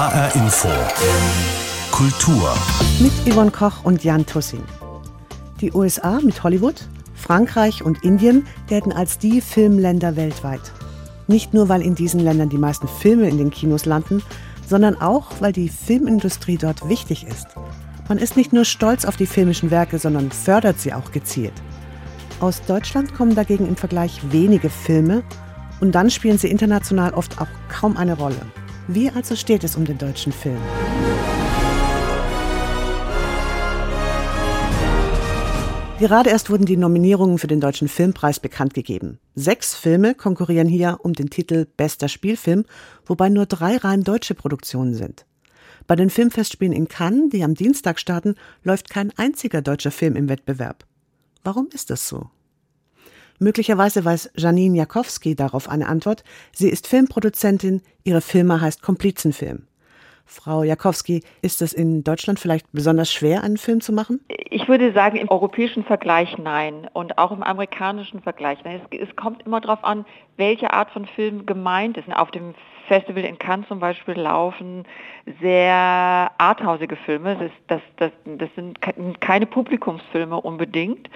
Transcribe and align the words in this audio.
HR 0.00 0.34
Info. 0.34 0.68
Kultur. 1.92 2.54
Mit 3.00 3.12
Yvonne 3.30 3.50
Koch 3.50 3.84
und 3.84 4.02
Jan 4.02 4.24
Tussing. 4.24 4.62
Die 5.60 5.70
USA 5.72 6.20
mit 6.22 6.42
Hollywood, 6.42 6.88
Frankreich 7.14 7.82
und 7.82 8.02
Indien 8.02 8.46
gelten 8.66 8.92
als 8.92 9.18
die 9.18 9.42
Filmländer 9.42 10.16
weltweit. 10.16 10.72
Nicht 11.26 11.52
nur, 11.52 11.68
weil 11.68 11.82
in 11.82 11.96
diesen 11.96 12.20
Ländern 12.20 12.48
die 12.48 12.56
meisten 12.56 12.88
Filme 12.88 13.28
in 13.28 13.36
den 13.36 13.50
Kinos 13.50 13.84
landen, 13.84 14.22
sondern 14.66 14.98
auch, 14.98 15.32
weil 15.40 15.52
die 15.52 15.68
Filmindustrie 15.68 16.56
dort 16.56 16.88
wichtig 16.88 17.26
ist. 17.26 17.48
Man 18.08 18.16
ist 18.16 18.38
nicht 18.38 18.54
nur 18.54 18.64
stolz 18.64 19.04
auf 19.04 19.18
die 19.18 19.26
filmischen 19.26 19.70
Werke, 19.70 19.98
sondern 19.98 20.30
fördert 20.30 20.80
sie 20.80 20.94
auch 20.94 21.12
gezielt. 21.12 21.52
Aus 22.40 22.62
Deutschland 22.62 23.12
kommen 23.12 23.34
dagegen 23.34 23.68
im 23.68 23.76
Vergleich 23.76 24.18
wenige 24.32 24.70
Filme 24.70 25.22
und 25.82 25.94
dann 25.94 26.08
spielen 26.08 26.38
sie 26.38 26.48
international 26.48 27.12
oft 27.12 27.38
auch 27.38 27.48
kaum 27.68 27.98
eine 27.98 28.16
Rolle. 28.16 28.40
Wie 28.92 29.08
also 29.08 29.36
steht 29.36 29.62
es 29.62 29.76
um 29.76 29.84
den 29.84 29.98
deutschen 29.98 30.32
Film? 30.32 30.58
Gerade 36.00 36.30
erst 36.30 36.50
wurden 36.50 36.66
die 36.66 36.76
Nominierungen 36.76 37.38
für 37.38 37.46
den 37.46 37.60
Deutschen 37.60 37.86
Filmpreis 37.86 38.40
bekannt 38.40 38.74
gegeben. 38.74 39.20
Sechs 39.36 39.76
Filme 39.76 40.16
konkurrieren 40.16 40.66
hier 40.66 40.98
um 41.04 41.12
den 41.12 41.30
Titel 41.30 41.68
Bester 41.76 42.08
Spielfilm, 42.08 42.64
wobei 43.06 43.28
nur 43.28 43.46
drei 43.46 43.76
rein 43.76 44.02
deutsche 44.02 44.34
Produktionen 44.34 44.94
sind. 44.94 45.24
Bei 45.86 45.94
den 45.94 46.10
Filmfestspielen 46.10 46.74
in 46.74 46.88
Cannes, 46.88 47.30
die 47.30 47.44
am 47.44 47.54
Dienstag 47.54 48.00
starten, 48.00 48.34
läuft 48.64 48.90
kein 48.90 49.16
einziger 49.16 49.62
deutscher 49.62 49.92
Film 49.92 50.16
im 50.16 50.28
Wettbewerb. 50.28 50.84
Warum 51.44 51.68
ist 51.72 51.90
das 51.90 52.08
so? 52.08 52.28
Möglicherweise 53.42 54.04
weiß 54.04 54.32
Janine 54.36 54.76
Jakowski 54.76 55.34
darauf 55.34 55.66
eine 55.68 55.88
Antwort. 55.88 56.24
Sie 56.52 56.68
ist 56.68 56.86
Filmproduzentin, 56.86 57.80
ihre 58.04 58.20
Firma 58.20 58.60
heißt 58.60 58.82
Komplizenfilm. 58.82 59.66
Frau 60.26 60.62
Jakowski, 60.62 61.24
ist 61.40 61.62
es 61.62 61.72
in 61.72 62.04
Deutschland 62.04 62.38
vielleicht 62.38 62.70
besonders 62.70 63.10
schwer, 63.10 63.42
einen 63.42 63.56
Film 63.56 63.80
zu 63.80 63.92
machen? 63.92 64.20
Ich 64.50 64.68
würde 64.68 64.92
sagen, 64.92 65.16
im 65.16 65.30
europäischen 65.30 65.84
Vergleich 65.84 66.36
nein 66.36 66.86
und 66.92 67.16
auch 67.16 67.32
im 67.32 67.42
amerikanischen 67.42 68.20
Vergleich. 68.20 68.58
Es, 68.62 68.82
es 68.90 69.16
kommt 69.16 69.44
immer 69.46 69.62
darauf 69.62 69.82
an, 69.84 70.04
welche 70.36 70.72
Art 70.72 70.90
von 70.90 71.06
Film 71.06 71.46
gemeint 71.46 71.96
ist. 71.96 72.12
Auf 72.14 72.30
dem 72.30 72.54
Festival 72.88 73.24
in 73.24 73.38
Cannes 73.38 73.66
zum 73.68 73.80
Beispiel 73.80 74.14
laufen 74.14 74.84
sehr 75.40 76.30
arthausige 76.38 76.96
Filme. 76.96 77.36
Das, 77.68 77.80
das, 77.96 78.12
das, 78.26 78.38
das 78.38 78.50
sind 78.54 78.78
keine 79.20 79.46
Publikumsfilme 79.46 80.38
unbedingt. 80.38 81.08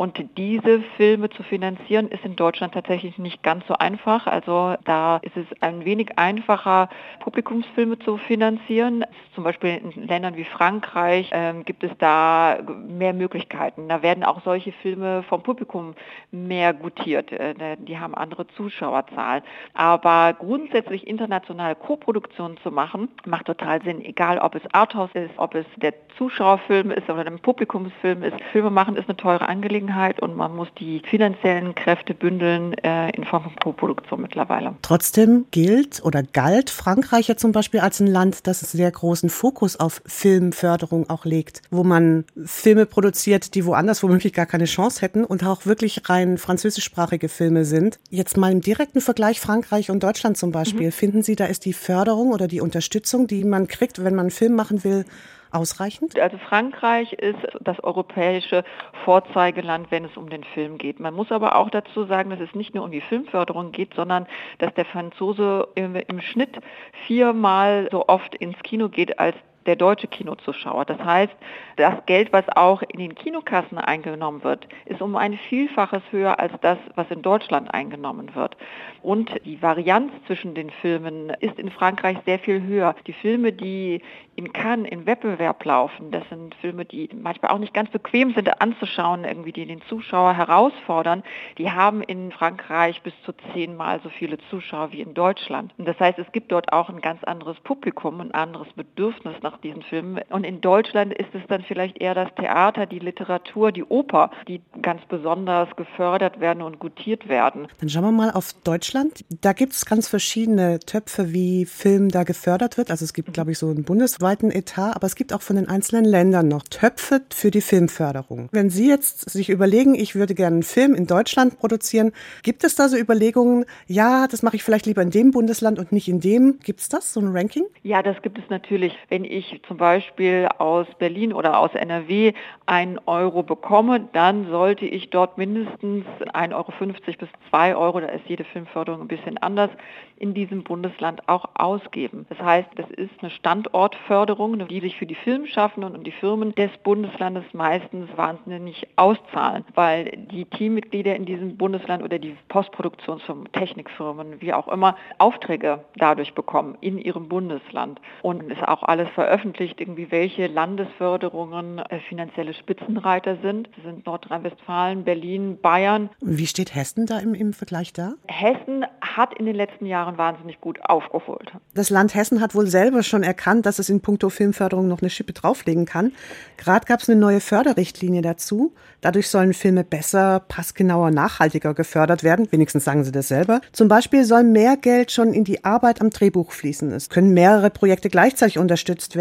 Und 0.00 0.38
diese 0.38 0.80
Filme 0.96 1.28
zu 1.28 1.42
finanzieren, 1.42 2.08
ist 2.08 2.24
in 2.24 2.34
Deutschland 2.34 2.72
tatsächlich 2.72 3.18
nicht 3.18 3.42
ganz 3.42 3.66
so 3.66 3.74
einfach. 3.74 4.26
Also 4.26 4.76
da 4.86 5.18
ist 5.18 5.36
es 5.36 5.44
ein 5.60 5.84
wenig 5.84 6.18
einfacher, 6.18 6.88
Publikumsfilme 7.18 7.98
zu 7.98 8.16
finanzieren. 8.16 9.04
Zum 9.34 9.44
Beispiel 9.44 9.76
in 9.76 10.06
Ländern 10.06 10.36
wie 10.36 10.44
Frankreich 10.44 11.28
ähm, 11.34 11.66
gibt 11.66 11.84
es 11.84 11.90
da 11.98 12.60
mehr 12.88 13.12
Möglichkeiten. 13.12 13.90
Da 13.90 14.00
werden 14.00 14.24
auch 14.24 14.40
solche 14.42 14.72
Filme 14.72 15.22
vom 15.24 15.42
Publikum 15.42 15.94
mehr 16.30 16.72
gutiert. 16.72 17.30
Äh, 17.30 17.76
die 17.76 17.98
haben 17.98 18.14
andere 18.14 18.46
Zuschauerzahlen. 18.56 19.42
Aber 19.74 20.32
grundsätzlich 20.32 21.06
internationale 21.06 21.74
Koproduktionen 21.74 22.56
zu 22.62 22.70
machen, 22.70 23.10
macht 23.26 23.44
total 23.44 23.82
Sinn. 23.82 24.02
Egal, 24.02 24.38
ob 24.38 24.54
es 24.54 24.62
Arthouse 24.72 25.10
ist, 25.12 25.32
ob 25.36 25.54
es 25.54 25.66
der 25.76 25.92
Zuschauerfilm 26.16 26.90
ist 26.90 27.10
oder 27.10 27.26
ein 27.26 27.38
Publikumsfilm 27.38 28.22
ist. 28.22 28.40
Filme 28.52 28.70
machen 28.70 28.96
ist 28.96 29.06
eine 29.06 29.18
teure 29.18 29.46
Angelegenheit. 29.46 29.89
Angelegenheit 29.90 30.20
und 30.20 30.36
man 30.36 30.54
muss 30.54 30.68
die 30.78 31.02
finanziellen 31.04 31.74
Kräfte 31.74 32.14
bündeln 32.14 32.74
äh, 32.74 33.10
in 33.10 33.24
Form 33.24 33.42
von 33.42 33.54
Co-Produktion 33.56 34.20
mittlerweile. 34.20 34.74
Trotzdem 34.82 35.46
gilt 35.50 36.02
oder 36.04 36.22
galt 36.22 36.70
Frankreich 36.70 37.28
ja 37.28 37.36
zum 37.36 37.52
Beispiel 37.52 37.80
als 37.80 38.00
ein 38.00 38.06
Land, 38.06 38.46
das 38.46 38.60
sehr 38.60 38.90
großen 38.90 39.30
Fokus 39.30 39.78
auf 39.78 40.02
Filmförderung 40.06 41.08
auch 41.10 41.24
legt, 41.24 41.62
wo 41.70 41.84
man 41.84 42.24
Filme 42.44 42.86
produziert, 42.86 43.54
die 43.54 43.64
woanders 43.64 44.02
womöglich 44.02 44.32
gar 44.32 44.46
keine 44.46 44.64
Chance 44.64 45.02
hätten 45.02 45.24
und 45.24 45.44
auch 45.44 45.66
wirklich 45.66 46.08
rein 46.08 46.38
französischsprachige 46.38 47.28
Filme 47.28 47.64
sind. 47.64 47.98
Jetzt 48.10 48.36
mal 48.36 48.52
im 48.52 48.60
direkten 48.60 49.00
Vergleich 49.00 49.40
Frankreich 49.40 49.90
und 49.90 50.02
Deutschland 50.02 50.36
zum 50.36 50.52
Beispiel. 50.52 50.86
Mhm. 50.86 50.92
Finden 50.92 51.22
Sie, 51.22 51.36
da 51.36 51.46
ist 51.46 51.64
die 51.64 51.72
Förderung 51.72 52.32
oder 52.32 52.46
die 52.46 52.60
Unterstützung, 52.60 53.26
die 53.26 53.44
man 53.44 53.66
kriegt, 53.66 53.98
wenn 54.04 54.14
man 54.14 54.26
einen 54.26 54.30
Film 54.30 54.54
machen 54.54 54.84
will, 54.84 55.04
ausreichend? 55.52 56.18
Also 56.18 56.38
Frankreich 56.38 57.12
ist 57.12 57.38
das 57.60 57.82
europäische 57.82 58.64
Vorzeigeland, 59.04 59.90
wenn 59.90 60.04
es 60.04 60.16
um 60.16 60.30
den 60.30 60.44
Film 60.44 60.78
geht. 60.78 61.00
Man 61.00 61.14
muss 61.14 61.32
aber 61.32 61.56
auch 61.56 61.70
dazu 61.70 62.04
sagen, 62.04 62.30
dass 62.30 62.40
es 62.40 62.54
nicht 62.54 62.74
nur 62.74 62.84
um 62.84 62.90
die 62.90 63.00
Filmförderung 63.00 63.72
geht, 63.72 63.94
sondern 63.94 64.26
dass 64.58 64.72
der 64.74 64.84
Franzose 64.84 65.68
im, 65.74 65.96
im 65.96 66.20
Schnitt 66.20 66.58
viermal 67.06 67.88
so 67.90 68.06
oft 68.08 68.34
ins 68.34 68.58
Kino 68.62 68.88
geht 68.88 69.18
als 69.18 69.36
der 69.66 69.76
deutsche 69.76 70.06
Kinozuschauer. 70.06 70.84
Das 70.84 70.98
heißt, 70.98 71.34
das 71.76 71.94
Geld, 72.06 72.32
was 72.32 72.44
auch 72.56 72.82
in 72.82 72.98
den 72.98 73.14
Kinokassen 73.14 73.78
eingenommen 73.78 74.42
wird, 74.42 74.66
ist 74.86 75.02
um 75.02 75.16
ein 75.16 75.34
Vielfaches 75.34 76.02
höher 76.10 76.38
als 76.38 76.52
das, 76.60 76.78
was 76.94 77.10
in 77.10 77.22
Deutschland 77.22 77.72
eingenommen 77.72 78.34
wird. 78.34 78.56
Und 79.02 79.30
die 79.44 79.62
Varianz 79.62 80.12
zwischen 80.26 80.54
den 80.54 80.70
Filmen 80.70 81.30
ist 81.40 81.58
in 81.58 81.70
Frankreich 81.70 82.18
sehr 82.26 82.38
viel 82.38 82.62
höher. 82.62 82.94
Die 83.06 83.12
Filme, 83.12 83.52
die 83.52 84.02
in 84.36 84.52
Cannes 84.52 84.90
im 84.90 85.06
Wettbewerb 85.06 85.64
laufen, 85.64 86.10
das 86.10 86.26
sind 86.28 86.54
Filme, 86.56 86.84
die 86.84 87.08
manchmal 87.14 87.52
auch 87.52 87.58
nicht 87.58 87.74
ganz 87.74 87.90
bequem 87.90 88.32
sind 88.34 88.60
anzuschauen, 88.60 89.24
irgendwie 89.24 89.52
die 89.52 89.66
den 89.66 89.82
Zuschauer 89.82 90.34
herausfordern, 90.34 91.22
die 91.58 91.70
haben 91.70 92.02
in 92.02 92.32
Frankreich 92.32 93.02
bis 93.02 93.12
zu 93.24 93.32
zehnmal 93.52 94.00
so 94.02 94.08
viele 94.08 94.38
Zuschauer 94.50 94.92
wie 94.92 95.00
in 95.00 95.14
Deutschland. 95.14 95.72
Und 95.78 95.86
das 95.86 95.98
heißt, 96.00 96.18
es 96.18 96.30
gibt 96.32 96.52
dort 96.52 96.72
auch 96.72 96.88
ein 96.88 97.00
ganz 97.00 97.22
anderes 97.24 97.58
Publikum, 97.60 98.20
ein 98.20 98.32
anderes 98.32 98.72
Bedürfnis 98.74 99.34
nach 99.42 99.59
diesen 99.60 99.82
Filmen. 99.82 100.20
Und 100.30 100.44
in 100.44 100.60
Deutschland 100.60 101.12
ist 101.14 101.34
es 101.34 101.42
dann 101.48 101.62
vielleicht 101.62 102.00
eher 102.00 102.14
das 102.14 102.28
Theater, 102.36 102.86
die 102.86 102.98
Literatur, 102.98 103.72
die 103.72 103.84
Oper, 103.84 104.30
die 104.48 104.60
ganz 104.82 105.02
besonders 105.08 105.74
gefördert 105.76 106.40
werden 106.40 106.62
und 106.62 106.78
gutiert 106.78 107.28
werden. 107.28 107.68
Dann 107.80 107.88
schauen 107.88 108.04
wir 108.04 108.12
mal 108.12 108.30
auf 108.30 108.52
Deutschland. 108.64 109.24
Da 109.40 109.52
gibt 109.52 109.72
es 109.72 109.86
ganz 109.86 110.08
verschiedene 110.08 110.80
Töpfe, 110.80 111.32
wie 111.32 111.66
Film 111.66 112.08
da 112.08 112.24
gefördert 112.24 112.76
wird. 112.76 112.90
Also 112.90 113.04
es 113.04 113.12
gibt, 113.12 113.32
glaube 113.32 113.52
ich, 113.52 113.58
so 113.58 113.68
einen 113.68 113.84
bundesweiten 113.84 114.50
Etat, 114.50 114.94
aber 114.94 115.06
es 115.06 115.14
gibt 115.14 115.32
auch 115.32 115.42
von 115.42 115.56
den 115.56 115.68
einzelnen 115.68 116.04
Ländern 116.04 116.48
noch 116.48 116.62
Töpfe 116.64 117.22
für 117.32 117.50
die 117.50 117.60
Filmförderung. 117.60 118.48
Wenn 118.52 118.70
Sie 118.70 118.88
jetzt 118.88 119.30
sich 119.30 119.50
überlegen, 119.50 119.94
ich 119.94 120.14
würde 120.14 120.34
gerne 120.34 120.56
einen 120.56 120.62
Film 120.62 120.94
in 120.94 121.06
Deutschland 121.06 121.58
produzieren, 121.58 122.12
gibt 122.42 122.64
es 122.64 122.74
da 122.74 122.88
so 122.88 122.96
Überlegungen, 122.96 123.64
ja, 123.86 124.26
das 124.26 124.42
mache 124.42 124.56
ich 124.56 124.62
vielleicht 124.62 124.86
lieber 124.86 125.02
in 125.02 125.10
dem 125.10 125.30
Bundesland 125.30 125.78
und 125.78 125.92
nicht 125.92 126.08
in 126.08 126.20
dem? 126.20 126.58
Gibt 126.62 126.80
es 126.80 126.88
das, 126.88 127.12
so 127.12 127.20
ein 127.20 127.28
Ranking? 127.28 127.64
Ja, 127.82 128.02
das 128.02 128.20
gibt 128.22 128.38
es 128.38 128.44
natürlich. 128.50 128.96
Wenn 129.08 129.24
ich 129.24 129.39
ich 129.40 129.62
zum 129.66 129.78
Beispiel 129.78 130.48
aus 130.58 130.86
Berlin 130.98 131.32
oder 131.32 131.58
aus 131.58 131.74
NRW 131.74 132.32
einen 132.66 132.98
Euro 133.06 133.42
bekomme, 133.42 134.08
dann 134.12 134.48
sollte 134.48 134.84
ich 134.84 135.10
dort 135.10 135.38
mindestens 135.38 136.04
1,50 136.34 136.52
Euro 136.54 136.72
bis 137.18 137.28
2 137.48 137.74
Euro, 137.74 138.00
da 138.00 138.06
ist 138.08 138.26
jede 138.26 138.44
Filmförderung 138.44 139.00
ein 139.00 139.08
bisschen 139.08 139.38
anders, 139.38 139.70
in 140.16 140.34
diesem 140.34 140.62
Bundesland 140.62 141.26
auch 141.28 141.46
ausgeben. 141.54 142.26
Das 142.28 142.38
heißt, 142.38 142.68
das 142.76 142.90
ist 142.90 143.10
eine 143.22 143.30
Standortförderung, 143.30 144.68
die 144.68 144.80
sich 144.80 144.96
für 144.98 145.06
die 145.06 145.14
Filmschaffenden 145.14 145.94
und 145.94 146.06
die 146.06 146.12
Firmen 146.12 146.54
des 146.54 146.70
Bundeslandes 146.84 147.44
meistens 147.54 148.08
wahnsinnig 148.16 148.86
auszahlen, 148.96 149.64
weil 149.74 150.10
die 150.30 150.44
Teammitglieder 150.44 151.16
in 151.16 151.24
diesem 151.24 151.56
Bundesland 151.56 152.02
oder 152.02 152.18
die 152.18 152.36
Postproduktionsfirmen, 152.48 153.50
Technikfirmen, 153.52 154.40
wie 154.42 154.52
auch 154.52 154.68
immer, 154.68 154.94
Aufträge 155.16 155.84
dadurch 155.96 156.34
bekommen 156.34 156.76
in 156.82 156.98
ihrem 156.98 157.28
Bundesland. 157.28 157.98
Und 158.20 158.50
ist 158.52 158.66
auch 158.68 158.82
alles 158.82 159.08
veröffentlicht 159.10 159.29
veröffentlicht, 159.30 159.80
irgendwie 159.80 160.10
welche 160.10 160.48
Landesförderungen 160.48 161.78
äh, 161.78 162.00
finanzielle 162.08 162.52
Spitzenreiter 162.52 163.36
sind. 163.42 163.68
Das 163.76 163.84
sind 163.84 164.04
Nordrhein-Westfalen, 164.04 165.04
Berlin, 165.04 165.56
Bayern. 165.62 166.10
Wie 166.20 166.48
steht 166.48 166.74
Hessen 166.74 167.06
da 167.06 167.20
im, 167.20 167.34
im 167.34 167.52
Vergleich 167.52 167.92
da? 167.92 168.14
Hessen 168.26 168.84
hat 169.00 169.38
in 169.38 169.46
den 169.46 169.54
letzten 169.54 169.86
Jahren 169.86 170.18
wahnsinnig 170.18 170.60
gut 170.60 170.80
aufgeholt. 170.82 171.52
Das 171.74 171.90
Land 171.90 172.16
Hessen 172.16 172.40
hat 172.40 172.56
wohl 172.56 172.66
selber 172.66 173.04
schon 173.04 173.22
erkannt, 173.22 173.66
dass 173.66 173.78
es 173.78 173.88
in 173.88 174.00
puncto 174.00 174.30
Filmförderung 174.30 174.88
noch 174.88 175.00
eine 175.00 175.10
Schippe 175.10 175.32
drauflegen 175.32 175.86
kann. 175.86 176.12
Gerade 176.56 176.86
gab 176.86 176.98
es 177.00 177.08
eine 177.08 177.18
neue 177.18 177.40
Förderrichtlinie 177.40 178.22
dazu. 178.22 178.74
Dadurch 179.00 179.28
sollen 179.28 179.54
Filme 179.54 179.84
besser, 179.84 180.42
passgenauer, 180.48 181.12
nachhaltiger 181.12 181.72
gefördert 181.72 182.24
werden. 182.24 182.48
Wenigstens 182.50 182.84
sagen 182.84 183.04
sie 183.04 183.12
das 183.12 183.28
selber. 183.28 183.60
Zum 183.70 183.86
Beispiel 183.86 184.24
soll 184.24 184.42
mehr 184.42 184.76
Geld 184.76 185.12
schon 185.12 185.32
in 185.32 185.44
die 185.44 185.64
Arbeit 185.64 186.00
am 186.00 186.10
Drehbuch 186.10 186.50
fließen. 186.50 186.90
Es 186.90 187.08
können 187.08 187.32
mehrere 187.32 187.70
Projekte 187.70 188.08
gleichzeitig 188.08 188.58
unterstützt 188.58 189.14
werden 189.14 189.19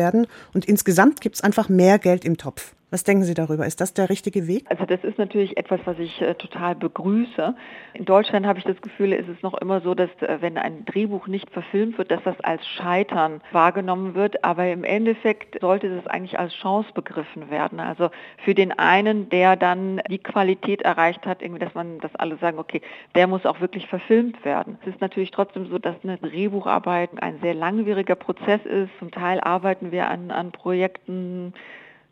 und 0.53 0.65
insgesamt 0.65 1.21
gibt 1.21 1.35
es 1.35 1.41
einfach 1.41 1.69
mehr 1.69 1.99
Geld 1.99 2.25
im 2.25 2.37
Topf. 2.37 2.73
Was 2.91 3.03
denken 3.03 3.23
Sie 3.23 3.35
darüber? 3.35 3.67
Ist 3.67 3.81
das 3.81 3.93
der 3.93 4.09
richtige 4.09 4.47
Weg? 4.47 4.65
Also 4.67 4.85
das 4.85 5.03
ist 5.03 5.19
natürlich 5.19 5.57
etwas, 5.57 5.79
was 5.85 5.99
ich 5.99 6.19
äh, 6.21 6.33
total 6.33 6.73
begrüße. 6.73 7.55
In 7.93 8.05
Deutschland 8.05 8.47
habe 8.47 8.57
ich 8.57 8.65
das 8.65 8.81
Gefühl, 8.81 9.13
ist 9.13 9.29
es 9.29 9.43
noch 9.43 9.53
immer 9.53 9.81
so, 9.81 9.93
dass 9.93 10.09
äh, 10.21 10.37
wenn 10.39 10.57
ein 10.57 10.85
Drehbuch 10.85 11.27
nicht 11.27 11.51
verfilmt 11.51 11.99
wird, 11.99 12.09
dass 12.09 12.23
das 12.23 12.39
als 12.39 12.67
Scheitern 12.67 13.41
wahrgenommen 13.51 14.15
wird. 14.15 14.43
Aber 14.43 14.67
im 14.67 14.83
Endeffekt 14.83 15.61
sollte 15.61 15.95
das 15.95 16.07
eigentlich 16.07 16.39
als 16.39 16.51
Chance 16.55 16.89
begriffen 16.95 17.51
werden. 17.51 17.79
Also 17.79 18.09
für 18.43 18.55
den 18.55 18.71
einen, 18.71 19.29
der 19.29 19.55
dann 19.55 20.01
die 20.09 20.17
Qualität 20.17 20.81
erreicht 20.81 21.27
hat, 21.27 21.43
irgendwie, 21.43 21.63
dass 21.63 21.75
man, 21.75 21.99
dass 21.99 22.15
alle 22.15 22.37
sagen, 22.37 22.57
okay, 22.57 22.81
der 23.13 23.27
muss 23.27 23.45
auch 23.45 23.61
wirklich 23.61 23.85
verfilmt 23.85 24.43
werden. 24.43 24.79
Es 24.81 24.95
ist 24.95 25.01
natürlich 25.01 25.29
trotzdem 25.29 25.67
so, 25.67 25.77
dass 25.77 25.95
eine 26.01 26.17
Drehbucharbeit 26.17 27.21
ein 27.21 27.39
sehr 27.43 27.53
langwieriger 27.53 28.15
Prozess 28.15 28.61
ist. 28.65 28.89
Zum 28.97 29.11
Teil 29.11 29.39
arbeiten 29.41 29.91
wir 29.91 30.09
an, 30.09 30.31
an 30.31 30.51
Projekten, 30.51 31.53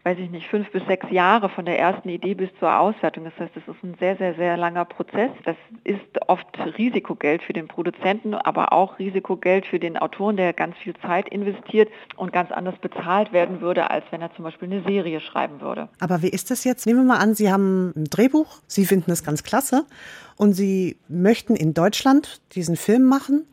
weiß 0.07 0.19
ich 0.19 0.31
nicht, 0.31 0.48
fünf 0.48 0.71
bis 0.71 0.86
sechs 0.88 1.06
Jahre 1.12 1.50
von 1.50 1.65
der 1.65 1.77
ersten 1.77 2.07
Idee 2.07 2.33
bis 2.33 2.50
zur 2.59 2.80
Auswertung. 2.80 3.25
Das 3.25 3.33
heißt, 3.38 3.51
es 3.57 3.68
ist 3.68 3.83
ein 3.83 3.95
sehr, 4.00 4.15
sehr, 4.15 4.36
sehr 4.36 4.56
langer 4.56 4.86
Prozess. 4.86 5.31
Das 5.44 5.57
ist 5.83 6.00
oft 6.27 6.48
Risikogeld 6.77 7.44
für 7.44 7.51
den 7.51 7.68
Produzenten, 7.68 8.33
aber 8.33 8.71
auch 8.71 9.00
Risikogeld 9.00 9.65
für 9.65 9.80
den 9.80 9.98
Autoren, 9.98 10.38
der 10.38 10.54
ganz 10.54 10.77
viel 10.77 10.94
Zeit 11.06 11.27
investiert 11.27 11.89
und 12.15 12.31
ganz 12.31 12.54
anders 12.54 12.77
bezahlt 12.80 13.33
werden 13.33 13.59
würde, 13.59 13.89
als 13.89 14.06
wenn 14.12 14.21
er 14.21 14.33
zum 14.33 14.45
Beispiel 14.45 14.71
eine 14.71 14.81
Serie 14.83 15.19
schreiben 15.19 15.59
würde. 15.59 15.89
Aber 16.00 16.21
wie 16.21 16.30
ist 16.30 16.51
das 16.51 16.63
jetzt? 16.63 16.86
Nehmen 16.86 17.01
wir 17.01 17.15
mal 17.15 17.19
an, 17.19 17.36
Sie 17.36 17.51
haben 17.51 17.92
ein 17.98 18.06
Drehbuch, 18.06 18.60
Sie 18.65 18.86
finden 18.86 19.12
es 19.12 19.25
ganz 19.25 19.44
klasse 19.44 19.83
und 20.38 20.53
Sie 20.53 20.95
möchten 21.10 21.57
in 21.57 21.74
Deutschland 21.74 22.39
diesen 22.53 22.77
Film 22.77 23.03
machen 23.03 23.45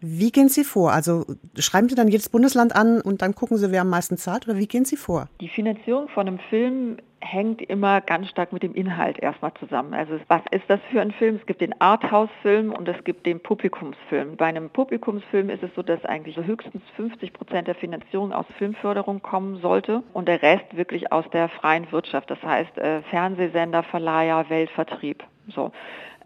wie 0.00 0.30
gehen 0.30 0.48
Sie 0.48 0.64
vor? 0.64 0.92
Also 0.92 1.24
schreiben 1.58 1.88
Sie 1.88 1.94
dann 1.94 2.08
jedes 2.08 2.28
Bundesland 2.28 2.74
an 2.74 3.00
und 3.00 3.22
dann 3.22 3.34
gucken 3.34 3.56
Sie, 3.56 3.70
wer 3.70 3.82
am 3.82 3.90
meisten 3.90 4.16
zahlt 4.16 4.48
oder 4.48 4.58
wie 4.58 4.66
gehen 4.66 4.84
Sie 4.84 4.96
vor? 4.96 5.28
Die 5.40 5.48
Finanzierung 5.48 6.08
von 6.08 6.26
einem 6.26 6.38
Film 6.50 6.96
hängt 7.20 7.62
immer 7.62 8.00
ganz 8.00 8.28
stark 8.28 8.52
mit 8.52 8.62
dem 8.62 8.74
Inhalt 8.74 9.18
erstmal 9.18 9.52
zusammen. 9.54 9.94
Also 9.94 10.18
was 10.28 10.42
ist 10.50 10.64
das 10.68 10.80
für 10.90 11.00
ein 11.00 11.10
Film? 11.12 11.36
Es 11.36 11.46
gibt 11.46 11.60
den 11.60 11.78
Arthouse-Film 11.80 12.72
und 12.72 12.88
es 12.88 13.02
gibt 13.04 13.26
den 13.26 13.40
Publikumsfilm. 13.40 14.36
Bei 14.36 14.46
einem 14.46 14.70
Publikumsfilm 14.70 15.50
ist 15.50 15.62
es 15.62 15.70
so, 15.74 15.82
dass 15.82 16.04
eigentlich 16.04 16.36
so 16.36 16.44
höchstens 16.44 16.82
50 16.96 17.32
Prozent 17.32 17.68
der 17.68 17.74
Finanzierung 17.74 18.32
aus 18.32 18.46
Filmförderung 18.58 19.22
kommen 19.22 19.60
sollte 19.60 20.02
und 20.12 20.28
der 20.28 20.42
Rest 20.42 20.76
wirklich 20.76 21.10
aus 21.12 21.24
der 21.32 21.48
freien 21.48 21.90
Wirtschaft. 21.90 22.30
Das 22.30 22.42
heißt 22.42 22.78
äh, 22.78 23.02
Fernsehsender, 23.02 23.82
Verleiher, 23.82 24.48
Weltvertrieb. 24.48 25.24
So. 25.48 25.72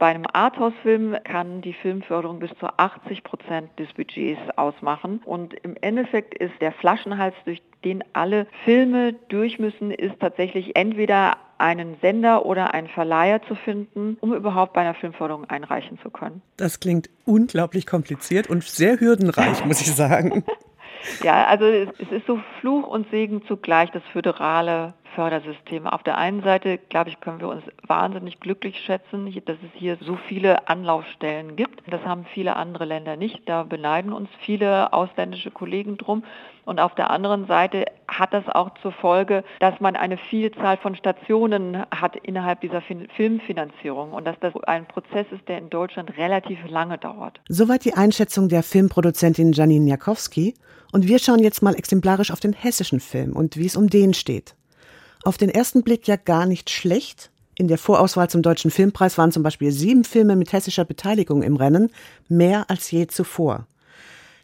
Bei 0.01 0.07
einem 0.07 0.25
Arthouse-Film 0.33 1.15
kann 1.25 1.61
die 1.61 1.75
Filmförderung 1.75 2.39
bis 2.39 2.49
zu 2.59 2.67
80 2.75 3.23
Prozent 3.23 3.69
des 3.79 3.93
Budgets 3.93 4.41
ausmachen. 4.57 5.21
Und 5.27 5.53
im 5.63 5.77
Endeffekt 5.79 6.33
ist 6.33 6.55
der 6.63 6.73
Flaschenhals, 6.73 7.35
durch 7.45 7.61
den 7.85 8.03
alle 8.15 8.47
Filme 8.65 9.13
durch 9.29 9.59
müssen, 9.59 9.91
ist 9.91 10.19
tatsächlich 10.19 10.75
entweder 10.75 11.37
einen 11.59 11.97
Sender 12.01 12.47
oder 12.47 12.73
einen 12.73 12.89
Verleiher 12.89 13.43
zu 13.43 13.55
finden, 13.55 14.17
um 14.23 14.33
überhaupt 14.33 14.73
bei 14.73 14.81
einer 14.81 14.95
Filmförderung 14.95 15.45
einreichen 15.45 15.99
zu 16.03 16.09
können. 16.09 16.41
Das 16.57 16.81
klingt 16.81 17.11
unglaublich 17.27 17.85
kompliziert 17.85 18.49
und 18.49 18.65
sehr 18.65 19.01
hürdenreich, 19.01 19.63
muss 19.67 19.83
ich 19.83 19.95
sagen. 19.95 20.45
Ja, 21.23 21.45
also 21.45 21.67
es 21.67 22.11
ist 22.11 22.27
so 22.27 22.41
Fluch 22.61 22.87
und 22.87 23.11
Segen 23.11 23.43
zugleich, 23.47 23.91
das 23.91 24.03
föderale 24.15 24.95
Fördersystem. 25.15 25.87
Auf 25.87 26.03
der 26.03 26.19
einen 26.19 26.43
Seite, 26.43 26.79
glaube 26.79 27.11
ich, 27.11 27.21
können 27.21 27.41
wir 27.41 27.49
uns 27.49 27.63
wahnsinnig 27.87 28.41
glücklich 28.41 28.79
schätzen, 28.81 29.27
dass 29.45 29.57
es 29.57 29.71
hier 29.75 29.97
so 30.01 30.17
viele 30.17 30.69
Anlaufstellen 30.69 31.57
gibt. 31.57 31.83
Das 31.91 32.05
haben 32.05 32.25
viele 32.33 32.57
andere 32.57 32.85
Länder 32.85 33.17
nicht. 33.17 33.43
Da 33.47 33.63
beneiden 33.63 34.13
uns 34.13 34.29
viele 34.41 34.93
ausländische 34.93 35.51
Kollegen 35.51 35.97
drum. 35.97 36.25
Und 36.65 36.79
auf 36.79 36.95
der 36.95 37.11
anderen 37.11 37.47
Seite 37.47 37.87
hat 38.07 38.33
das 38.33 38.49
auch 38.49 38.71
zur 38.83 38.93
Folge, 38.93 39.45
dass 39.59 39.81
man 39.81 39.97
eine 39.97 40.17
Vielzahl 40.17 40.77
von 40.77 40.95
Stationen 40.95 41.85
hat 41.91 42.17
innerhalb 42.17 42.61
dieser 42.61 42.81
Filmfinanzierung 42.81 44.13
und 44.13 44.25
dass 44.25 44.39
das 44.41 44.55
ein 44.65 44.87
Prozess 44.87 45.27
ist, 45.33 45.49
der 45.49 45.59
in 45.59 45.71
Deutschland 45.71 46.17
relativ 46.17 46.59
lange 46.69 46.99
dauert. 46.99 47.41
Soweit 47.49 47.85
die 47.85 47.95
Einschätzung 47.95 48.49
der 48.49 48.63
Filmproduzentin 48.63 49.53
Janine 49.53 49.91
Jakowski. 49.91 50.55
Und 50.93 51.07
wir 51.07 51.19
schauen 51.21 51.39
jetzt 51.39 51.63
mal 51.63 51.75
exemplarisch 51.77 52.33
auf 52.33 52.41
den 52.41 52.53
hessischen 52.53 53.01
Film 53.01 53.37
und 53.37 53.57
wie 53.57 53.67
es 53.67 53.77
um 53.77 53.89
den 53.89 54.13
steht. 54.13 54.57
Auf 55.23 55.37
den 55.37 55.51
ersten 55.51 55.83
Blick 55.83 56.07
ja 56.09 56.17
gar 56.17 56.47
nicht 56.47 56.71
schlecht. 56.71 57.31
In 57.55 57.69
der 57.69 57.79
Vorauswahl 57.79 58.31
zum 58.31 58.41
Deutschen 58.41 58.71
Filmpreis 58.71 59.19
waren 59.19 59.33
zum 59.33 59.43
Beispiel 59.43 59.71
sieben 59.71 60.05
Filme 60.05 60.35
mit 60.35 60.53
hessischer 60.53 60.87
Beteiligung 60.87 61.43
im 61.43 61.57
Rennen, 61.57 61.91
mehr 62.29 62.71
als 62.71 62.91
je 62.91 63.07
zuvor. 63.07 63.67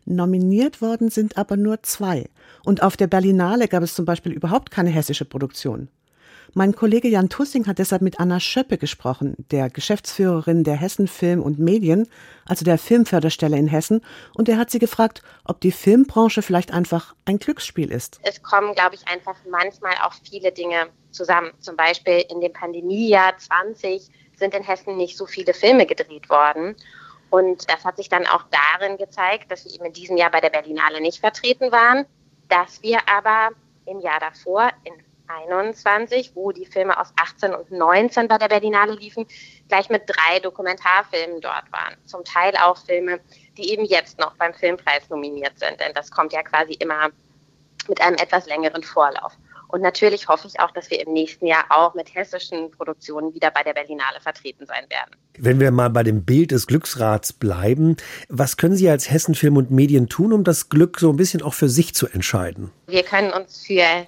Nominiert 0.05 0.83
worden 0.83 1.11
sind 1.11 1.39
aber 1.39 1.57
nur 1.57 1.83
zwei. 1.83 2.29
Und 2.65 2.83
auf 2.83 2.97
der 2.97 3.07
Berlinale 3.07 3.69
gab 3.69 3.83
es 3.83 3.95
zum 3.95 4.05
Beispiel 4.05 4.33
überhaupt 4.33 4.71
keine 4.71 4.91
hessische 4.91 5.25
Produktion. 5.25 5.89
Mein 6.59 6.75
Kollege 6.75 7.09
Jan 7.09 7.29
Tussing 7.29 7.67
hat 7.67 7.79
deshalb 7.79 8.01
mit 8.01 8.19
Anna 8.19 8.41
Schöppe 8.41 8.79
gesprochen, 8.79 9.35
der 9.51 9.69
Geschäftsführerin 9.69 10.65
der 10.65 10.77
Hessen 10.77 11.07
Film 11.07 11.43
und 11.43 11.59
Medien, 11.59 12.09
also 12.47 12.65
der 12.65 12.79
Filmförderstelle 12.79 13.59
in 13.59 13.67
Hessen, 13.67 14.03
und 14.33 14.49
er 14.49 14.57
hat 14.57 14.71
sie 14.71 14.79
gefragt, 14.79 15.23
ob 15.45 15.61
die 15.61 15.71
Filmbranche 15.71 16.41
vielleicht 16.41 16.73
einfach 16.73 17.15
ein 17.27 17.39
Glücksspiel 17.39 17.93
ist. 17.93 18.21
Es 18.23 18.43
kommen, 18.43 18.75
glaube 18.75 18.95
ich, 18.95 19.07
einfach 19.07 19.37
manchmal 19.51 19.93
auch 20.03 20.15
viele 20.25 20.51
Dinge 20.51 20.89
zusammen. 21.11 21.51
Zum 21.61 21.77
Beispiel 21.77 22.25
in 22.31 22.41
dem 22.41 22.55
Pandemiejahr 22.55 23.37
20 23.37 24.09
sind 24.37 24.55
in 24.55 24.63
Hessen 24.63 24.97
nicht 24.97 25.19
so 25.19 25.27
viele 25.27 25.53
Filme 25.53 25.85
gedreht 25.85 26.31
worden. 26.31 26.75
Und 27.29 27.71
das 27.71 27.85
hat 27.85 27.99
sich 27.99 28.09
dann 28.09 28.27
auch 28.27 28.47
darin 28.79 28.97
gezeigt, 28.97 29.51
dass 29.51 29.67
wir 29.67 29.75
eben 29.75 29.85
in 29.85 29.93
diesem 29.93 30.17
Jahr 30.17 30.31
bei 30.31 30.41
der 30.41 30.49
Berlinale 30.49 31.03
nicht 31.03 31.21
vertreten 31.21 31.71
waren, 31.71 32.07
dass 32.49 32.83
wir 32.83 33.01
aber 33.07 33.51
im 33.85 34.01
Jahr 34.01 34.21
davor 34.21 34.71
in 34.85 34.95
21, 35.29 36.33
wo 36.35 36.53
die 36.53 36.67
Filme 36.67 36.99
aus 36.99 37.13
18 37.21 37.55
und 37.55 37.71
19 37.71 38.29
bei 38.29 38.39
der 38.39 38.49
Berlinale 38.49 38.95
liefen, 38.95 39.27
gleich 39.69 39.89
mit 39.89 40.03
drei 40.07 40.41
Dokumentarfilmen 40.41 41.41
dort 41.41 41.71
waren. 41.73 41.97
Zum 42.05 42.25
Teil 42.25 42.55
auch 42.57 42.77
Filme, 42.77 43.21
die 43.57 43.71
eben 43.73 43.85
jetzt 43.85 44.19
noch 44.19 44.35
beim 44.37 44.55
Filmpreis 44.55 45.09
nominiert 45.09 45.59
sind, 45.59 45.81
denn 45.81 45.93
das 45.95 46.11
kommt 46.11 46.33
ja 46.33 46.43
quasi 46.43 46.75
immer 46.75 47.11
mit 47.89 48.01
einem 48.01 48.17
etwas 48.17 48.47
längeren 48.47 48.83
Vorlauf. 48.83 49.33
Und 49.69 49.83
natürlich 49.83 50.29
hoffe 50.29 50.47
ich 50.47 50.61
auch, 50.61 50.71
dass 50.71 50.91
wir 50.91 51.05
im 51.05 51.13
nächsten 51.13 51.47
Jahr 51.47 51.65
auch 51.71 51.95
mit 51.95 52.15
hessischen 52.15 52.71
Produktionen 52.71 53.35
wieder 53.35 53.51
bei 53.51 53.63
der 53.63 53.75
Berlinale 53.75 54.21
vertreten 54.21 54.65
sein 54.67 54.85
werden. 54.91 55.11
Wenn 55.39 55.61
wir 55.61 55.71
mal 55.71 55.91
bei 55.91 56.03
dem 56.03 56.25
Bild 56.25 56.53
des 56.53 56.67
Glücksrats 56.67 57.33
bleiben, 57.33 57.97
was 58.29 58.57
können 58.57 58.77
Sie 58.77 58.89
als 58.89 59.11
Hessen 59.11 59.35
Film 59.35 59.57
und 59.57 59.71
Medien 59.71 60.09
tun, 60.09 60.33
um 60.33 60.45
das 60.45 60.69
Glück 60.69 61.01
so 61.01 61.11
ein 61.11 61.17
bisschen 61.17 61.43
auch 61.43 61.55
für 61.55 61.69
sich 61.69 61.95
zu 61.95 62.07
entscheiden? 62.07 62.71
Wir 62.87 63.03
können 63.03 63.33
uns 63.33 63.67
für 63.67 64.07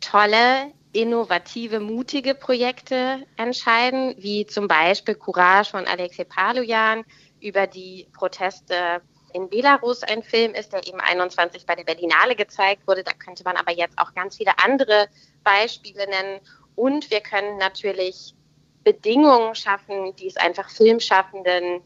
tolle, 0.00 0.72
innovative, 0.92 1.80
mutige 1.80 2.34
Projekte 2.34 3.26
entscheiden, 3.36 4.14
wie 4.18 4.46
zum 4.46 4.68
Beispiel 4.68 5.14
Courage 5.14 5.70
von 5.70 5.86
Alexei 5.86 6.24
Palujan 6.24 7.04
über 7.40 7.66
die 7.66 8.06
Proteste 8.12 9.02
in 9.32 9.50
Belarus 9.50 10.04
ein 10.04 10.22
Film 10.22 10.54
ist, 10.54 10.72
der 10.72 10.86
eben 10.86 11.00
21 11.00 11.66
bei 11.66 11.74
der 11.74 11.82
Berlinale 11.82 12.36
gezeigt 12.36 12.86
wurde. 12.86 13.02
Da 13.02 13.12
könnte 13.12 13.42
man 13.44 13.56
aber 13.56 13.72
jetzt 13.72 13.98
auch 13.98 14.14
ganz 14.14 14.36
viele 14.36 14.58
andere 14.62 15.08
Beispiele 15.42 16.06
nennen. 16.08 16.40
Und 16.76 17.10
wir 17.10 17.20
können 17.20 17.58
natürlich 17.58 18.34
Bedingungen 18.84 19.56
schaffen, 19.56 20.14
die 20.16 20.28
es 20.28 20.36
einfach 20.36 20.70
Filmschaffenden 20.70 21.82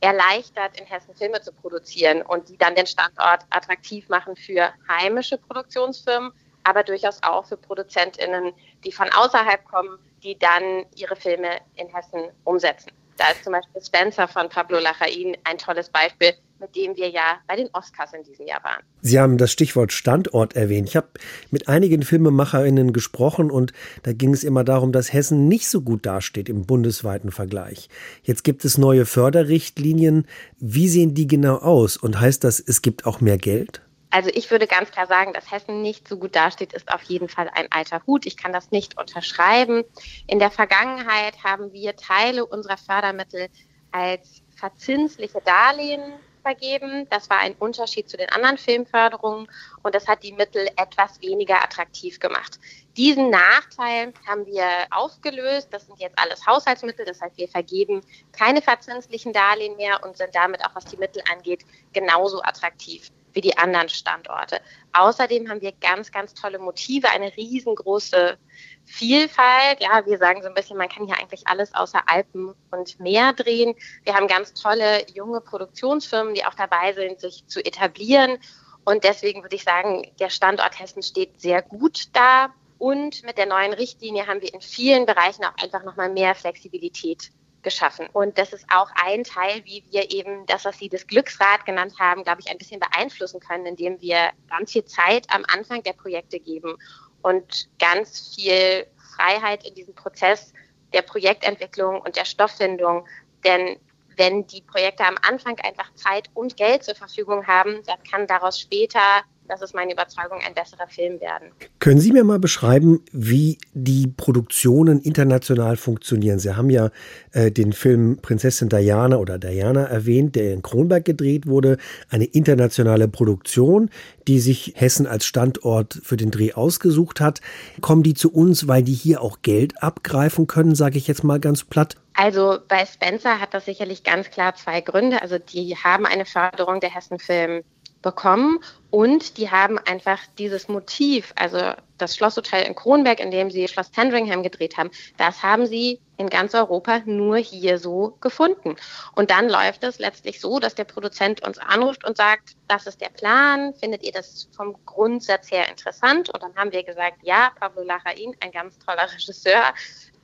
erleichtert, 0.00 0.78
in 0.78 0.86
Hessen 0.86 1.14
Filme 1.14 1.40
zu 1.40 1.52
produzieren 1.52 2.22
und 2.22 2.48
die 2.48 2.58
dann 2.58 2.74
den 2.74 2.86
Standort 2.86 3.46
attraktiv 3.50 4.08
machen 4.08 4.36
für 4.36 4.72
heimische 4.88 5.38
Produktionsfirmen, 5.38 6.32
aber 6.64 6.82
durchaus 6.82 7.22
auch 7.22 7.46
für 7.46 7.56
ProduzentInnen, 7.56 8.52
die 8.84 8.92
von 8.92 9.08
außerhalb 9.12 9.64
kommen, 9.64 9.98
die 10.22 10.38
dann 10.38 10.84
ihre 10.96 11.16
Filme 11.16 11.60
in 11.76 11.88
Hessen 11.88 12.30
umsetzen. 12.44 12.92
Da 13.16 13.30
ist 13.30 13.44
zum 13.44 13.52
Beispiel 13.52 13.82
Spencer 13.82 14.26
von 14.26 14.48
Pablo 14.48 14.78
Larraín 14.78 15.36
ein 15.44 15.58
tolles 15.58 15.90
Beispiel, 15.90 16.32
mit 16.58 16.74
dem 16.76 16.96
wir 16.96 17.10
ja 17.10 17.38
bei 17.46 17.56
den 17.56 17.68
Oscars 17.72 18.14
in 18.14 18.22
diesem 18.22 18.46
Jahr 18.46 18.62
waren. 18.64 18.82
Sie 19.02 19.20
haben 19.20 19.36
das 19.36 19.52
Stichwort 19.52 19.92
Standort 19.92 20.54
erwähnt. 20.54 20.88
Ich 20.88 20.96
habe 20.96 21.08
mit 21.50 21.68
einigen 21.68 22.02
Filmemacherinnen 22.02 22.92
gesprochen 22.92 23.50
und 23.50 23.72
da 24.04 24.12
ging 24.12 24.32
es 24.32 24.44
immer 24.44 24.64
darum, 24.64 24.92
dass 24.92 25.12
Hessen 25.12 25.48
nicht 25.48 25.68
so 25.68 25.82
gut 25.82 26.06
dasteht 26.06 26.48
im 26.48 26.64
bundesweiten 26.64 27.30
Vergleich. 27.32 27.88
Jetzt 28.22 28.44
gibt 28.44 28.64
es 28.64 28.78
neue 28.78 29.04
Förderrichtlinien. 29.04 30.26
Wie 30.58 30.88
sehen 30.88 31.14
die 31.14 31.26
genau 31.26 31.56
aus? 31.56 31.96
Und 31.96 32.20
heißt 32.20 32.44
das, 32.44 32.60
es 32.60 32.80
gibt 32.80 33.04
auch 33.04 33.20
mehr 33.20 33.38
Geld? 33.38 33.82
Also 34.12 34.28
ich 34.34 34.50
würde 34.50 34.66
ganz 34.66 34.90
klar 34.90 35.06
sagen, 35.06 35.32
dass 35.32 35.50
Hessen 35.50 35.80
nicht 35.80 36.06
so 36.06 36.18
gut 36.18 36.36
dasteht, 36.36 36.74
ist 36.74 36.92
auf 36.92 37.02
jeden 37.04 37.30
Fall 37.30 37.48
ein 37.54 37.66
alter 37.72 38.02
Hut. 38.06 38.26
Ich 38.26 38.36
kann 38.36 38.52
das 38.52 38.70
nicht 38.70 38.98
unterschreiben. 38.98 39.84
In 40.26 40.38
der 40.38 40.50
Vergangenheit 40.50 41.42
haben 41.42 41.72
wir 41.72 41.96
Teile 41.96 42.44
unserer 42.44 42.76
Fördermittel 42.76 43.48
als 43.90 44.42
verzinsliche 44.54 45.40
Darlehen 45.40 46.02
vergeben. 46.42 47.08
Das 47.08 47.30
war 47.30 47.38
ein 47.38 47.54
Unterschied 47.54 48.10
zu 48.10 48.18
den 48.18 48.28
anderen 48.28 48.58
Filmförderungen 48.58 49.48
und 49.82 49.94
das 49.94 50.06
hat 50.06 50.22
die 50.22 50.32
Mittel 50.32 50.68
etwas 50.76 51.22
weniger 51.22 51.64
attraktiv 51.64 52.20
gemacht. 52.20 52.58
Diesen 52.98 53.30
Nachteil 53.30 54.12
haben 54.28 54.44
wir 54.44 54.66
aufgelöst. 54.90 55.68
Das 55.70 55.86
sind 55.86 55.98
jetzt 56.00 56.18
alles 56.18 56.46
Haushaltsmittel. 56.46 57.06
Das 57.06 57.22
heißt, 57.22 57.38
wir 57.38 57.48
vergeben 57.48 58.02
keine 58.32 58.60
verzinslichen 58.60 59.32
Darlehen 59.32 59.76
mehr 59.78 60.04
und 60.04 60.18
sind 60.18 60.34
damit 60.34 60.62
auch, 60.66 60.74
was 60.74 60.84
die 60.84 60.98
Mittel 60.98 61.22
angeht, 61.32 61.64
genauso 61.94 62.42
attraktiv 62.42 63.10
wie 63.34 63.40
die 63.40 63.56
anderen 63.56 63.88
Standorte. 63.88 64.60
Außerdem 64.92 65.48
haben 65.48 65.60
wir 65.60 65.72
ganz, 65.72 66.12
ganz 66.12 66.34
tolle 66.34 66.58
Motive, 66.58 67.10
eine 67.10 67.36
riesengroße 67.36 68.38
Vielfalt. 68.84 69.80
Ja, 69.80 70.04
wir 70.06 70.18
sagen 70.18 70.42
so 70.42 70.48
ein 70.48 70.54
bisschen, 70.54 70.76
man 70.76 70.88
kann 70.88 71.06
hier 71.06 71.18
eigentlich 71.18 71.46
alles 71.46 71.74
außer 71.74 72.02
Alpen 72.06 72.54
und 72.70 73.00
Meer 73.00 73.32
drehen. 73.32 73.74
Wir 74.04 74.14
haben 74.14 74.26
ganz 74.26 74.54
tolle 74.54 75.06
junge 75.14 75.40
Produktionsfirmen, 75.40 76.34
die 76.34 76.44
auch 76.44 76.54
dabei 76.54 76.92
sind, 76.92 77.20
sich 77.20 77.46
zu 77.46 77.64
etablieren. 77.64 78.38
Und 78.84 79.04
deswegen 79.04 79.42
würde 79.42 79.56
ich 79.56 79.64
sagen, 79.64 80.10
der 80.18 80.30
Standort 80.30 80.78
Hessen 80.78 81.02
steht 81.02 81.40
sehr 81.40 81.62
gut 81.62 82.08
da. 82.12 82.52
Und 82.78 83.22
mit 83.22 83.38
der 83.38 83.46
neuen 83.46 83.72
Richtlinie 83.72 84.26
haben 84.26 84.42
wir 84.42 84.52
in 84.52 84.60
vielen 84.60 85.06
Bereichen 85.06 85.44
auch 85.44 85.56
einfach 85.62 85.84
nochmal 85.84 86.10
mehr 86.10 86.34
Flexibilität 86.34 87.30
geschaffen. 87.62 88.08
Und 88.12 88.38
das 88.38 88.52
ist 88.52 88.66
auch 88.72 88.90
ein 88.94 89.24
Teil, 89.24 89.64
wie 89.64 89.84
wir 89.90 90.10
eben 90.10 90.46
das, 90.46 90.64
was 90.64 90.78
Sie 90.78 90.88
das 90.88 91.06
Glücksrad 91.06 91.64
genannt 91.64 91.94
haben, 91.98 92.24
glaube 92.24 92.40
ich, 92.40 92.50
ein 92.50 92.58
bisschen 92.58 92.80
beeinflussen 92.80 93.40
können, 93.40 93.66
indem 93.66 94.00
wir 94.00 94.30
ganz 94.48 94.72
viel 94.72 94.84
Zeit 94.84 95.26
am 95.28 95.44
Anfang 95.52 95.82
der 95.82 95.92
Projekte 95.92 96.40
geben 96.40 96.76
und 97.22 97.68
ganz 97.78 98.34
viel 98.34 98.86
Freiheit 99.16 99.66
in 99.66 99.74
diesem 99.74 99.94
Prozess 99.94 100.52
der 100.92 101.02
Projektentwicklung 101.02 102.00
und 102.00 102.16
der 102.16 102.24
Stofffindung. 102.24 103.06
Denn 103.44 103.78
wenn 104.16 104.46
die 104.46 104.60
Projekte 104.62 105.04
am 105.04 105.16
Anfang 105.22 105.58
einfach 105.60 105.92
Zeit 105.94 106.28
und 106.34 106.56
Geld 106.56 106.84
zur 106.84 106.94
Verfügung 106.94 107.46
haben, 107.46 107.82
dann 107.84 108.02
kann 108.02 108.26
daraus 108.26 108.60
später 108.60 109.22
das 109.52 109.60
ist 109.60 109.74
meine 109.74 109.92
Überzeugung, 109.92 110.38
ein 110.46 110.54
besserer 110.54 110.88
Film 110.88 111.20
werden. 111.20 111.50
Können 111.78 112.00
Sie 112.00 112.10
mir 112.10 112.24
mal 112.24 112.38
beschreiben, 112.38 113.04
wie 113.12 113.58
die 113.74 114.06
Produktionen 114.06 114.98
international 114.98 115.76
funktionieren? 115.76 116.38
Sie 116.38 116.56
haben 116.56 116.70
ja 116.70 116.90
äh, 117.32 117.50
den 117.50 117.74
Film 117.74 118.16
Prinzessin 118.22 118.70
Diana 118.70 119.18
oder 119.18 119.38
Diana 119.38 119.84
erwähnt, 119.84 120.36
der 120.36 120.54
in 120.54 120.62
Kronberg 120.62 121.04
gedreht 121.04 121.46
wurde. 121.46 121.76
Eine 122.08 122.24
internationale 122.24 123.08
Produktion, 123.08 123.90
die 124.26 124.40
sich 124.40 124.72
Hessen 124.74 125.06
als 125.06 125.26
Standort 125.26 126.00
für 126.02 126.16
den 126.16 126.30
Dreh 126.30 126.54
ausgesucht 126.54 127.20
hat. 127.20 127.42
Kommen 127.82 128.02
die 128.02 128.14
zu 128.14 128.32
uns, 128.32 128.68
weil 128.68 128.82
die 128.82 128.94
hier 128.94 129.20
auch 129.20 129.42
Geld 129.42 129.82
abgreifen 129.82 130.46
können, 130.46 130.74
sage 130.74 130.96
ich 130.96 131.08
jetzt 131.08 131.24
mal 131.24 131.40
ganz 131.40 131.64
platt? 131.64 131.96
Also 132.14 132.58
bei 132.68 132.86
Spencer 132.86 133.38
hat 133.38 133.52
das 133.52 133.66
sicherlich 133.66 134.02
ganz 134.02 134.30
klar 134.30 134.54
zwei 134.54 134.80
Gründe. 134.80 135.20
Also 135.20 135.38
die 135.38 135.76
haben 135.76 136.06
eine 136.06 136.24
Förderung 136.24 136.80
der 136.80 136.94
Hessen 136.94 137.18
Film 137.18 137.62
bekommen 138.02 138.58
und 138.90 139.38
die 139.38 139.50
haben 139.50 139.78
einfach 139.78 140.18
dieses 140.36 140.68
Motiv, 140.68 141.32
also 141.36 141.72
das 141.96 142.14
Schlosshotel 142.16 142.66
in 142.66 142.74
Kronberg, 142.74 143.20
in 143.20 143.30
dem 143.30 143.50
sie 143.50 143.66
Schloss 143.68 143.90
Sandringham 143.94 144.42
gedreht 144.42 144.76
haben, 144.76 144.90
das 145.16 145.42
haben 145.42 145.66
sie 145.66 146.00
in 146.18 146.28
ganz 146.28 146.54
Europa 146.54 147.00
nur 147.06 147.38
hier 147.38 147.78
so 147.78 148.16
gefunden. 148.20 148.76
Und 149.14 149.30
dann 149.30 149.48
läuft 149.48 149.82
es 149.84 149.98
letztlich 149.98 150.40
so, 150.40 150.58
dass 150.58 150.74
der 150.74 150.84
Produzent 150.84 151.42
uns 151.42 151.58
anruft 151.58 152.04
und 152.04 152.16
sagt, 152.16 152.56
das 152.68 152.86
ist 152.86 153.00
der 153.00 153.08
Plan, 153.08 153.72
findet 153.74 154.02
ihr 154.02 154.12
das 154.12 154.48
vom 154.54 154.76
Grundsatz 154.84 155.50
her 155.50 155.68
interessant? 155.70 156.28
Und 156.28 156.42
dann 156.42 156.54
haben 156.56 156.72
wir 156.72 156.82
gesagt, 156.82 157.18
ja, 157.22 157.50
Pablo 157.58 157.82
Larraín, 157.82 158.34
ein 158.40 158.52
ganz 158.52 158.78
toller 158.78 159.10
Regisseur, 159.10 159.72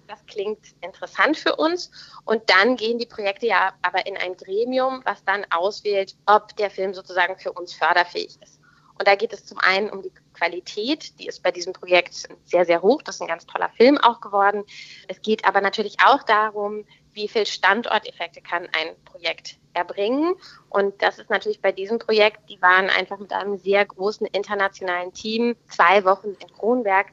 das 0.09 0.25
klingt 0.27 0.75
interessant 0.81 1.37
für 1.37 1.57
uns. 1.57 1.91
Und 2.25 2.43
dann 2.51 2.77
gehen 2.77 2.99
die 2.99 3.07
Projekte 3.07 3.47
ja 3.47 3.75
aber 3.83 4.07
in 4.07 4.17
ein 4.17 4.37
Gremium, 4.37 5.03
was 5.05 5.23
dann 5.25 5.45
auswählt, 5.51 6.17
ob 6.27 6.57
der 6.57 6.71
Film 6.71 6.95
sozusagen 6.95 7.39
für 7.39 7.53
uns 7.53 7.73
förderfähig 7.73 8.39
ist. 8.43 8.59
Und 8.99 9.07
da 9.07 9.15
geht 9.15 9.33
es 9.33 9.47
zum 9.47 9.59
einen 9.59 9.91
um 9.91 10.03
die 10.03 10.13
Qualität, 10.35 11.19
die 11.21 11.29
ist 11.29 11.43
bei 11.43 11.53
diesem 11.53 11.73
Projekt 11.73 12.29
sehr, 12.45 12.65
sehr 12.65 12.83
hoch. 12.83 13.01
Das 13.03 13.17
ist 13.17 13.21
ein 13.21 13.29
ganz 13.29 13.47
toller 13.47 13.69
Film 13.71 13.97
auch 13.99 14.21
geworden. 14.21 14.65
Es 15.07 15.23
geht 15.23 15.45
aber 15.45 15.61
natürlich 15.61 15.97
auch 16.05 16.25
darum, 16.25 16.85
wie 17.13 17.29
viel 17.29 17.47
Standorteffekte 17.47 18.41
kann 18.41 18.69
ein 18.73 18.97
Projekt 19.05 19.59
erbringen. 19.73 20.35
Und 20.69 21.01
das 21.01 21.19
ist 21.19 21.31
natürlich 21.31 21.61
bei 21.61 21.71
diesem 21.71 22.01
Projekt, 22.01 22.49
die 22.49 22.61
waren 22.61 22.91
einfach 22.91 23.19
mit 23.19 23.33
einem 23.33 23.57
sehr 23.59 23.85
großen 23.87 24.27
internationalen 24.27 25.13
Team 25.13 25.57
zwei 25.69 26.05
Wochen 26.05 26.37
in 26.41 26.53
Kronberg 26.53 27.07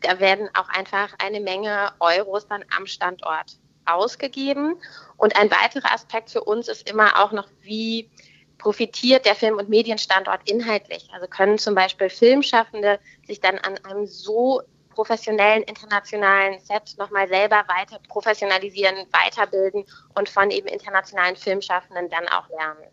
da 0.00 0.20
werden 0.20 0.48
auch 0.54 0.68
einfach 0.68 1.14
eine 1.18 1.40
Menge 1.40 1.92
Euros 2.00 2.46
dann 2.46 2.64
am 2.76 2.86
Standort 2.86 3.58
ausgegeben. 3.84 4.76
Und 5.16 5.36
ein 5.36 5.50
weiterer 5.50 5.92
Aspekt 5.92 6.30
für 6.30 6.42
uns 6.42 6.68
ist 6.68 6.88
immer 6.88 7.22
auch 7.22 7.32
noch, 7.32 7.48
wie 7.60 8.10
profitiert 8.58 9.24
der 9.24 9.34
Film- 9.34 9.56
und 9.56 9.68
Medienstandort 9.68 10.48
inhaltlich. 10.48 11.08
Also 11.12 11.26
können 11.26 11.58
zum 11.58 11.74
Beispiel 11.74 12.10
Filmschaffende 12.10 13.00
sich 13.26 13.40
dann 13.40 13.58
an 13.58 13.78
einem 13.84 14.06
so 14.06 14.62
professionellen 15.00 15.62
internationalen 15.62 16.58
Set 16.60 16.94
nochmal 16.98 17.26
selber 17.26 17.64
weiter 17.68 17.98
professionalisieren, 18.06 18.96
weiterbilden 19.12 19.84
und 20.14 20.28
von 20.28 20.50
eben 20.50 20.68
internationalen 20.68 21.36
Filmschaffenden 21.36 22.10
dann 22.10 22.28
auch 22.28 22.46
lernen. 22.50 22.84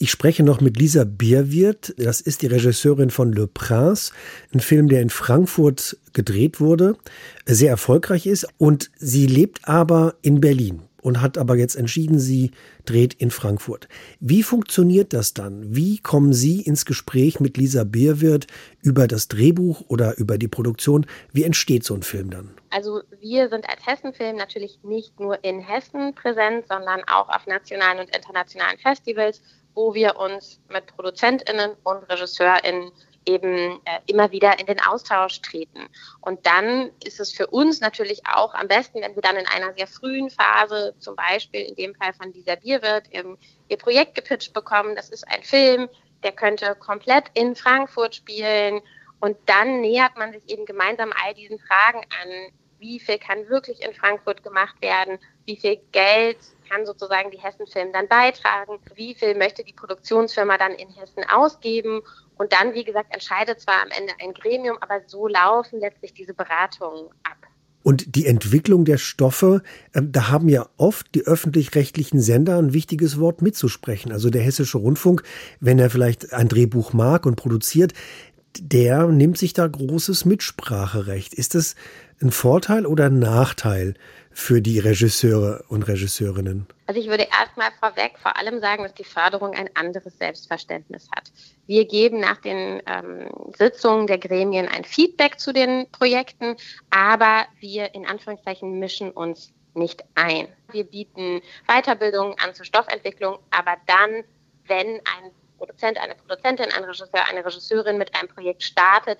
Ich 0.00 0.10
spreche 0.10 0.42
noch 0.42 0.60
mit 0.60 0.76
Lisa 0.76 1.04
Bierwirth. 1.04 1.94
Das 1.96 2.20
ist 2.20 2.42
die 2.42 2.48
Regisseurin 2.48 3.10
von 3.10 3.32
Le 3.32 3.46
Prince, 3.46 4.12
ein 4.52 4.58
Film, 4.58 4.88
der 4.88 5.00
in 5.00 5.10
Frankfurt 5.10 5.96
gedreht 6.12 6.60
wurde, 6.60 6.96
sehr 7.46 7.70
erfolgreich 7.70 8.26
ist. 8.26 8.48
Und 8.58 8.90
sie 8.96 9.26
lebt 9.26 9.68
aber 9.68 10.16
in 10.22 10.40
Berlin 10.40 10.82
und 11.04 11.20
hat 11.20 11.36
aber 11.36 11.54
jetzt 11.56 11.76
entschieden, 11.76 12.18
sie 12.18 12.50
dreht 12.86 13.12
in 13.12 13.30
Frankfurt. 13.30 13.88
Wie 14.20 14.42
funktioniert 14.42 15.12
das 15.12 15.34
dann? 15.34 15.76
Wie 15.76 15.98
kommen 15.98 16.32
Sie 16.32 16.62
ins 16.62 16.86
Gespräch 16.86 17.40
mit 17.40 17.58
Lisa 17.58 17.84
Bierwirth 17.84 18.46
über 18.80 19.06
das 19.06 19.28
Drehbuch 19.28 19.84
oder 19.88 20.16
über 20.16 20.38
die 20.38 20.48
Produktion? 20.48 21.06
Wie 21.30 21.44
entsteht 21.44 21.84
so 21.84 21.94
ein 21.94 22.02
Film 22.02 22.30
dann? 22.30 22.54
Also 22.70 23.02
wir 23.20 23.50
sind 23.50 23.68
als 23.68 23.86
Hessenfilm 23.86 24.36
natürlich 24.36 24.78
nicht 24.82 25.20
nur 25.20 25.44
in 25.44 25.60
Hessen 25.60 26.14
präsent, 26.14 26.66
sondern 26.68 27.02
auch 27.06 27.28
auf 27.28 27.46
nationalen 27.46 27.98
und 27.98 28.16
internationalen 28.16 28.78
Festivals, 28.78 29.42
wo 29.74 29.92
wir 29.92 30.16
uns 30.16 30.58
mit 30.72 30.86
Produzentinnen 30.86 31.72
und 31.82 32.02
Regisseurinnen 32.10 32.90
eben 33.26 33.80
äh, 33.84 34.00
immer 34.06 34.30
wieder 34.32 34.58
in 34.58 34.66
den 34.66 34.80
Austausch 34.80 35.40
treten. 35.40 35.88
Und 36.20 36.46
dann 36.46 36.90
ist 37.04 37.20
es 37.20 37.32
für 37.32 37.46
uns 37.46 37.80
natürlich 37.80 38.22
auch 38.26 38.54
am 38.54 38.68
besten, 38.68 39.00
wenn 39.00 39.14
wir 39.14 39.22
dann 39.22 39.36
in 39.36 39.46
einer 39.46 39.72
sehr 39.74 39.86
frühen 39.86 40.30
Phase, 40.30 40.94
zum 40.98 41.16
Beispiel 41.16 41.62
in 41.62 41.74
dem 41.76 41.94
Fall 41.94 42.12
von 42.14 42.32
dieser 42.32 42.56
Bierwirt, 42.56 43.08
ihr, 43.10 43.36
ihr 43.68 43.76
Projekt 43.76 44.14
gepitcht 44.14 44.52
bekommen. 44.52 44.94
Das 44.96 45.08
ist 45.08 45.26
ein 45.28 45.42
Film, 45.42 45.88
der 46.22 46.32
könnte 46.32 46.74
komplett 46.74 47.24
in 47.34 47.54
Frankfurt 47.56 48.16
spielen. 48.16 48.80
Und 49.20 49.36
dann 49.46 49.80
nähert 49.80 50.16
man 50.16 50.32
sich 50.32 50.48
eben 50.50 50.66
gemeinsam 50.66 51.12
all 51.24 51.34
diesen 51.34 51.58
Fragen 51.58 52.00
an. 52.22 52.52
Wie 52.78 53.00
viel 53.00 53.18
kann 53.18 53.48
wirklich 53.48 53.82
in 53.82 53.94
Frankfurt 53.94 54.42
gemacht 54.42 54.74
werden? 54.82 55.18
Wie 55.46 55.56
viel 55.56 55.80
Geld 55.92 56.36
kann 56.68 56.84
sozusagen 56.84 57.30
die 57.30 57.40
Hessenfilm 57.40 57.92
dann 57.92 58.08
beitragen? 58.08 58.78
Wie 58.94 59.14
viel 59.14 59.34
möchte 59.34 59.64
die 59.64 59.72
Produktionsfirma 59.72 60.58
dann 60.58 60.72
in 60.72 60.90
Hessen 60.90 61.24
ausgeben? 61.30 62.02
Und 62.36 62.52
dann, 62.52 62.74
wie 62.74 62.84
gesagt, 62.84 63.12
entscheidet 63.12 63.60
zwar 63.60 63.82
am 63.82 63.88
Ende 63.96 64.12
ein 64.20 64.34
Gremium, 64.34 64.76
aber 64.80 65.00
so 65.06 65.28
laufen 65.28 65.80
letztlich 65.80 66.14
diese 66.14 66.34
Beratungen 66.34 67.08
ab. 67.22 67.36
Und 67.84 68.16
die 68.16 68.26
Entwicklung 68.26 68.86
der 68.86 68.96
Stoffe, 68.96 69.62
äh, 69.92 70.00
da 70.02 70.30
haben 70.30 70.48
ja 70.48 70.66
oft 70.78 71.14
die 71.14 71.26
öffentlich-rechtlichen 71.26 72.18
Sender 72.18 72.56
ein 72.58 72.72
wichtiges 72.72 73.20
Wort 73.20 73.42
mitzusprechen. 73.42 74.10
Also 74.10 74.30
der 74.30 74.42
Hessische 74.42 74.78
Rundfunk, 74.78 75.22
wenn 75.60 75.78
er 75.78 75.90
vielleicht 75.90 76.32
ein 76.32 76.48
Drehbuch 76.48 76.94
mag 76.94 77.26
und 77.26 77.36
produziert, 77.36 77.92
der 78.58 79.06
nimmt 79.08 79.36
sich 79.36 79.52
da 79.52 79.66
großes 79.66 80.24
Mitspracherecht. 80.24 81.34
Ist 81.34 81.54
das 81.54 81.74
ein 82.22 82.30
Vorteil 82.30 82.86
oder 82.86 83.06
ein 83.06 83.18
Nachteil 83.18 83.94
für 84.30 84.60
die 84.60 84.78
Regisseure 84.78 85.64
und 85.68 85.84
Regisseurinnen? 85.84 86.66
Also 86.86 87.00
ich 87.00 87.08
würde 87.08 87.28
erstmal 87.40 87.70
vorweg 87.78 88.18
vor 88.20 88.36
allem 88.36 88.60
sagen, 88.60 88.82
dass 88.82 88.94
die 88.94 89.04
Förderung 89.04 89.54
ein 89.54 89.70
anderes 89.74 90.18
Selbstverständnis 90.18 91.08
hat. 91.14 91.30
Wir 91.66 91.86
geben 91.86 92.20
nach 92.20 92.38
den 92.38 92.82
ähm, 92.86 93.30
Sitzungen 93.56 94.06
der 94.06 94.18
Gremien 94.18 94.68
ein 94.68 94.84
Feedback 94.84 95.38
zu 95.38 95.52
den 95.52 95.86
Projekten, 95.92 96.56
aber 96.90 97.46
wir 97.60 97.94
in 97.94 98.06
Anführungszeichen 98.06 98.78
mischen 98.78 99.10
uns 99.10 99.52
nicht 99.74 100.04
ein. 100.14 100.48
Wir 100.70 100.84
bieten 100.84 101.40
Weiterbildungen 101.66 102.36
an 102.38 102.54
zur 102.54 102.64
Stoffentwicklung, 102.64 103.38
aber 103.50 103.76
dann, 103.86 104.24
wenn 104.66 104.86
ein 104.86 105.30
Produzent, 105.58 105.98
eine 105.98 106.14
Produzentin, 106.14 106.66
ein 106.76 106.84
Regisseur, 106.84 107.24
eine 107.28 107.44
Regisseurin 107.44 107.98
mit 107.98 108.14
einem 108.14 108.28
Projekt 108.28 108.62
startet, 108.62 109.18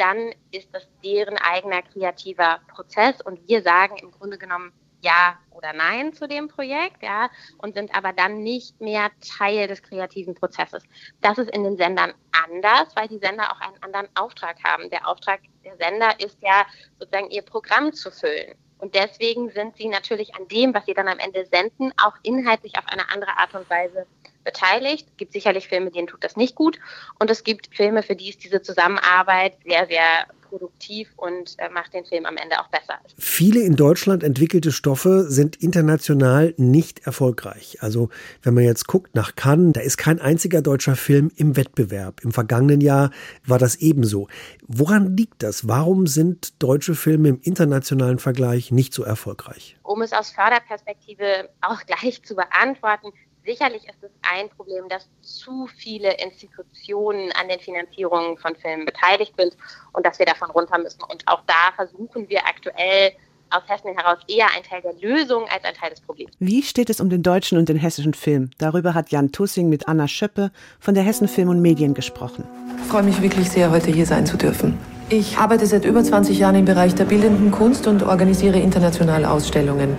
dann 0.00 0.32
ist 0.50 0.74
das 0.74 0.88
deren 1.04 1.36
eigener 1.36 1.82
kreativer 1.82 2.60
Prozess 2.68 3.20
und 3.20 3.46
wir 3.48 3.62
sagen 3.62 3.96
im 3.98 4.10
Grunde 4.10 4.38
genommen 4.38 4.72
ja 5.02 5.38
oder 5.50 5.72
nein 5.72 6.12
zu 6.12 6.26
dem 6.26 6.48
Projekt, 6.48 7.02
ja, 7.02 7.30
und 7.58 7.74
sind 7.74 7.94
aber 7.94 8.12
dann 8.12 8.42
nicht 8.42 8.80
mehr 8.80 9.10
Teil 9.38 9.68
des 9.68 9.82
kreativen 9.82 10.34
Prozesses. 10.34 10.82
Das 11.20 11.38
ist 11.38 11.50
in 11.50 11.64
den 11.64 11.76
Sendern 11.76 12.14
anders, 12.32 12.94
weil 12.96 13.08
die 13.08 13.18
Sender 13.18 13.50
auch 13.52 13.60
einen 13.60 13.82
anderen 13.82 14.08
Auftrag 14.14 14.56
haben. 14.64 14.88
Der 14.90 15.06
Auftrag 15.06 15.40
der 15.64 15.76
Sender 15.76 16.18
ist 16.18 16.38
ja 16.40 16.66
sozusagen 16.98 17.30
ihr 17.30 17.42
Programm 17.42 17.92
zu 17.92 18.10
füllen. 18.10 18.54
Und 18.78 18.94
deswegen 18.94 19.50
sind 19.50 19.76
sie 19.76 19.88
natürlich 19.88 20.34
an 20.34 20.48
dem, 20.48 20.72
was 20.72 20.86
sie 20.86 20.94
dann 20.94 21.08
am 21.08 21.18
Ende 21.18 21.44
senden, 21.44 21.92
auch 22.02 22.14
inhaltlich 22.22 22.78
auf 22.78 22.86
eine 22.86 23.10
andere 23.10 23.36
Art 23.36 23.54
und 23.54 23.68
Weise 23.68 24.06
beteiligt. 24.44 25.06
Es 25.08 25.16
gibt 25.16 25.32
sicherlich 25.32 25.68
Filme, 25.68 25.90
denen 25.90 26.06
tut 26.06 26.24
das 26.24 26.36
nicht 26.36 26.54
gut. 26.54 26.78
Und 27.18 27.30
es 27.30 27.44
gibt 27.44 27.74
Filme, 27.74 28.02
für 28.02 28.16
die 28.16 28.30
ist 28.30 28.44
diese 28.44 28.62
Zusammenarbeit 28.62 29.56
sehr, 29.64 29.86
sehr 29.86 30.26
produktiv 30.50 31.08
und 31.16 31.54
äh, 31.58 31.70
macht 31.70 31.94
den 31.94 32.04
Film 32.04 32.26
am 32.26 32.36
Ende 32.36 32.60
auch 32.60 32.68
besser. 32.68 32.98
Viele 33.16 33.60
in 33.60 33.76
Deutschland 33.76 34.22
entwickelte 34.22 34.72
Stoffe 34.72 35.30
sind 35.30 35.56
international 35.56 36.54
nicht 36.56 37.06
erfolgreich. 37.06 37.78
Also 37.80 38.10
wenn 38.42 38.54
man 38.54 38.64
jetzt 38.64 38.86
guckt 38.86 39.14
nach 39.14 39.36
Cannes, 39.36 39.72
da 39.74 39.80
ist 39.80 39.96
kein 39.96 40.20
einziger 40.20 40.60
deutscher 40.60 40.96
Film 40.96 41.30
im 41.36 41.56
Wettbewerb. 41.56 42.22
Im 42.24 42.32
vergangenen 42.32 42.80
Jahr 42.80 43.10
war 43.46 43.58
das 43.58 43.76
ebenso. 43.76 44.28
Woran 44.66 45.16
liegt 45.16 45.42
das? 45.42 45.68
Warum 45.68 46.06
sind 46.06 46.60
deutsche 46.62 46.94
Filme 46.94 47.28
im 47.28 47.40
internationalen 47.40 48.18
Vergleich 48.18 48.72
nicht 48.72 48.92
so 48.92 49.04
erfolgreich? 49.04 49.76
Um 49.82 50.02
es 50.02 50.12
aus 50.12 50.30
Förderperspektive 50.30 51.48
auch 51.60 51.80
gleich 51.86 52.22
zu 52.24 52.34
beantworten, 52.34 53.12
Sicherlich 53.44 53.88
ist 53.88 54.02
es 54.02 54.10
ein 54.22 54.50
Problem, 54.50 54.88
dass 54.88 55.08
zu 55.22 55.66
viele 55.66 56.12
Institutionen 56.22 57.32
an 57.32 57.48
den 57.48 57.58
Finanzierungen 57.58 58.36
von 58.36 58.54
Filmen 58.56 58.84
beteiligt 58.84 59.32
sind 59.38 59.56
und 59.92 60.04
dass 60.04 60.18
wir 60.18 60.26
davon 60.26 60.50
runter 60.50 60.78
müssen. 60.78 61.02
Und 61.04 61.26
auch 61.26 61.42
da 61.46 61.72
versuchen 61.74 62.28
wir 62.28 62.46
aktuell 62.46 63.12
aus 63.50 63.62
Hessen 63.66 63.96
heraus 63.96 64.18
eher 64.28 64.46
ein 64.54 64.62
Teil 64.62 64.82
der 64.82 64.94
Lösung 65.00 65.44
als 65.48 65.64
ein 65.64 65.74
Teil 65.74 65.90
des 65.90 66.00
Problems. 66.00 66.32
Wie 66.38 66.62
steht 66.62 66.90
es 66.90 67.00
um 67.00 67.08
den 67.08 67.22
deutschen 67.22 67.58
und 67.58 67.68
den 67.68 67.78
hessischen 67.78 68.14
Film? 68.14 68.50
Darüber 68.58 68.94
hat 68.94 69.10
Jan 69.10 69.32
Tussing 69.32 69.68
mit 69.68 69.88
Anna 69.88 70.06
Schöppe 70.06 70.52
von 70.78 70.94
der 70.94 71.02
Hessen 71.02 71.26
Film 71.26 71.48
und 71.48 71.60
Medien 71.62 71.94
gesprochen. 71.94 72.44
Ich 72.76 72.90
freue 72.90 73.02
mich 73.02 73.20
wirklich 73.22 73.50
sehr, 73.50 73.70
heute 73.70 73.90
hier 73.90 74.06
sein 74.06 74.26
zu 74.26 74.36
dürfen. 74.36 74.78
Ich 75.08 75.38
arbeite 75.38 75.66
seit 75.66 75.84
über 75.84 76.04
20 76.04 76.38
Jahren 76.38 76.54
im 76.54 76.64
Bereich 76.66 76.94
der 76.94 77.04
bildenden 77.04 77.50
Kunst 77.50 77.86
und 77.88 78.04
organisiere 78.04 78.60
internationale 78.60 79.28
Ausstellungen. 79.28 79.96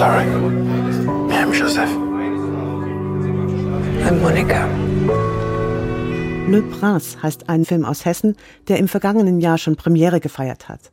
Sorry. 0.00 0.24
I'm 1.36 1.52
Joseph. 1.52 1.92
I'm 4.06 4.16
Monika. 4.22 4.66
Le 6.48 6.62
Prince 6.62 7.22
heißt 7.22 7.50
ein 7.50 7.66
Film 7.66 7.84
aus 7.84 8.06
Hessen, 8.06 8.36
der 8.68 8.78
im 8.78 8.88
vergangenen 8.88 9.40
Jahr 9.40 9.58
schon 9.58 9.76
Premiere 9.76 10.20
gefeiert 10.20 10.70
hat. 10.70 10.90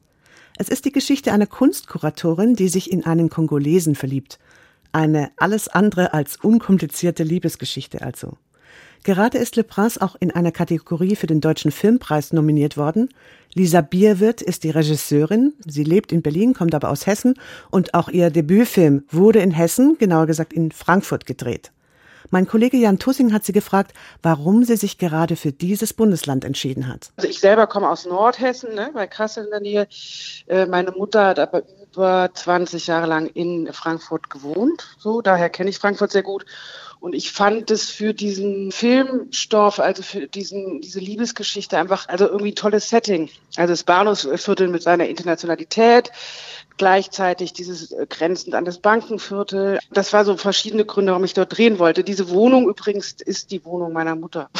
Es 0.58 0.68
ist 0.68 0.84
die 0.84 0.92
Geschichte 0.92 1.32
einer 1.32 1.48
Kunstkuratorin, 1.48 2.56
die 2.56 2.68
sich 2.68 2.92
in 2.92 3.06
einen 3.06 3.30
Kongolesen 3.30 3.96
verliebt. 3.96 4.40
Eine 4.92 5.32
alles 5.38 5.70
andere 5.70 6.14
als 6.14 6.36
unkomplizierte 6.36 7.24
Liebesgeschichte 7.24 8.02
also. 8.02 8.38
Gerade 9.08 9.38
ist 9.38 9.56
Le 9.56 9.64
Prince 9.64 10.02
auch 10.02 10.18
in 10.20 10.32
einer 10.32 10.52
Kategorie 10.52 11.16
für 11.16 11.28
den 11.28 11.40
Deutschen 11.40 11.72
Filmpreis 11.72 12.34
nominiert 12.34 12.76
worden. 12.76 13.08
Lisa 13.54 13.80
Bierwirth 13.80 14.42
ist 14.42 14.66
die 14.66 14.70
Regisseurin. 14.70 15.54
Sie 15.66 15.86
lebt 15.86 16.12
in 16.12 16.22
Berlin, 16.22 16.54
kommt 16.54 16.76
aber 16.76 16.90
aus 16.90 17.08
Hessen 17.08 17.36
und 17.72 17.94
auch 17.94 18.10
ihr 18.10 18.32
Debütfilm 18.32 19.06
wurde 19.10 19.40
in 19.40 19.52
Hessen, 19.52 19.96
genauer 19.98 20.26
gesagt 20.26 20.52
in 20.52 20.74
Frankfurt 20.74 21.26
gedreht. 21.26 21.72
Mein 22.30 22.48
Kollege 22.48 22.78
Jan 22.78 23.00
Tussing 23.00 23.34
hat 23.34 23.44
sie 23.44 23.54
gefragt, 23.54 23.94
warum 24.22 24.64
sie 24.64 24.76
sich 24.76 24.98
gerade 24.98 25.36
für 25.36 25.52
dieses 25.52 25.94
Bundesland 25.94 26.46
entschieden 26.46 26.88
hat. 26.88 27.12
Also 27.16 27.30
ich 27.30 27.40
selber 27.40 27.68
komme 27.68 27.90
aus 27.90 28.06
Nordhessen, 28.06 28.76
ne, 28.76 28.92
bei 28.94 29.08
Kassel 29.08 29.46
in 29.46 29.52
der 29.52 29.60
Nähe. 29.60 29.88
Äh, 30.48 30.66
meine 30.66 30.92
Mutter 30.92 31.26
hat 31.26 31.40
aber 31.40 31.64
über 31.94 32.30
20 32.34 32.88
Jahre 32.88 33.08
lang 33.08 33.28
in 33.28 33.72
Frankfurt 33.74 34.30
gewohnt. 34.30 34.96
So, 35.00 35.22
daher 35.22 35.50
kenne 35.50 35.70
ich 35.70 35.80
Frankfurt 35.80 36.12
sehr 36.12 36.24
gut. 36.24 36.46
Und 37.00 37.14
ich 37.14 37.32
fand 37.32 37.70
es 37.70 37.90
für 37.90 38.14
diesen 38.14 38.72
Filmstoff, 38.72 39.80
also 39.80 40.02
für 40.02 40.28
diesen, 40.28 40.82
diese 40.82 41.00
Liebesgeschichte 41.00 41.78
einfach, 41.78 42.08
also 42.08 42.26
irgendwie 42.26 42.52
ein 42.52 42.56
tolles 42.56 42.90
Setting. 42.90 43.30
Also 43.56 43.74
das 43.74 43.84
Bahnhofsviertel 43.84 44.68
mit 44.68 44.82
seiner 44.82 45.08
Internationalität, 45.08 46.12
gleichzeitig 46.78 47.54
dieses 47.54 47.92
äh, 47.92 48.06
grenzend 48.08 48.56
an 48.56 48.66
das 48.66 48.80
Bankenviertel. 48.80 49.80
Das 49.92 50.14
war 50.14 50.26
so 50.26 50.38
verschiedene 50.38 50.86
Gründe, 50.86 51.12
warum 51.12 51.24
ich 51.24 51.34
dort 51.34 51.58
drehen 51.58 51.80
wollte. 51.80 52.04
Diese 52.04 52.30
Wohnung 52.30 52.70
übrigens 52.70 53.14
ist 53.14 53.52
die 53.52 53.64
Wohnung 53.66 53.94
meiner 53.94 54.16
Mutter. 54.16 54.50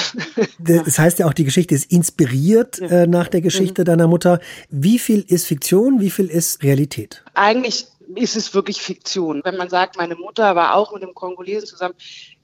Das 0.60 1.00
heißt 1.00 1.20
ja 1.20 1.28
auch, 1.28 1.34
die 1.34 1.46
Geschichte 1.46 1.76
ist 1.76 1.92
inspiriert 1.92 2.80
ja. 2.80 2.88
äh, 2.88 3.08
nach 3.08 3.28
der 3.28 3.42
Geschichte 3.42 3.82
mhm. 3.82 3.86
deiner 3.86 4.08
Mutter. 4.08 4.40
Wie 4.70 5.00
viel 5.00 5.24
ist 5.28 5.46
Fiktion, 5.46 6.00
wie 6.00 6.10
viel 6.10 6.28
ist 6.28 6.64
Realität? 6.64 7.24
Eigentlich 7.34 7.88
ist 8.16 8.36
es 8.36 8.54
wirklich 8.54 8.82
Fiktion. 8.82 9.42
Wenn 9.44 9.56
man 9.56 9.70
sagt, 9.70 9.98
meine 9.98 10.16
Mutter 10.16 10.56
war 10.56 10.76
auch 10.76 10.94
mit 10.94 11.04
einem 11.04 11.14
Kongolesen 11.14 11.68
zusammen, 11.68 11.96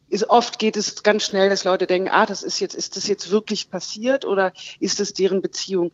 ist 0.09 0.29
oft 0.29 0.59
geht 0.59 0.77
es 0.77 1.01
ganz 1.01 1.25
schnell, 1.25 1.49
dass 1.49 1.63
Leute 1.63 1.87
denken, 1.87 2.09
ah, 2.09 2.25
das 2.25 2.43
ist 2.43 2.59
jetzt, 2.59 2.75
ist 2.75 2.95
das 2.95 3.07
jetzt 3.07 3.31
wirklich 3.31 3.69
passiert 3.69 4.25
oder 4.25 4.53
ist 4.79 4.99
das 4.99 5.13
deren 5.13 5.41
Beziehung? 5.41 5.91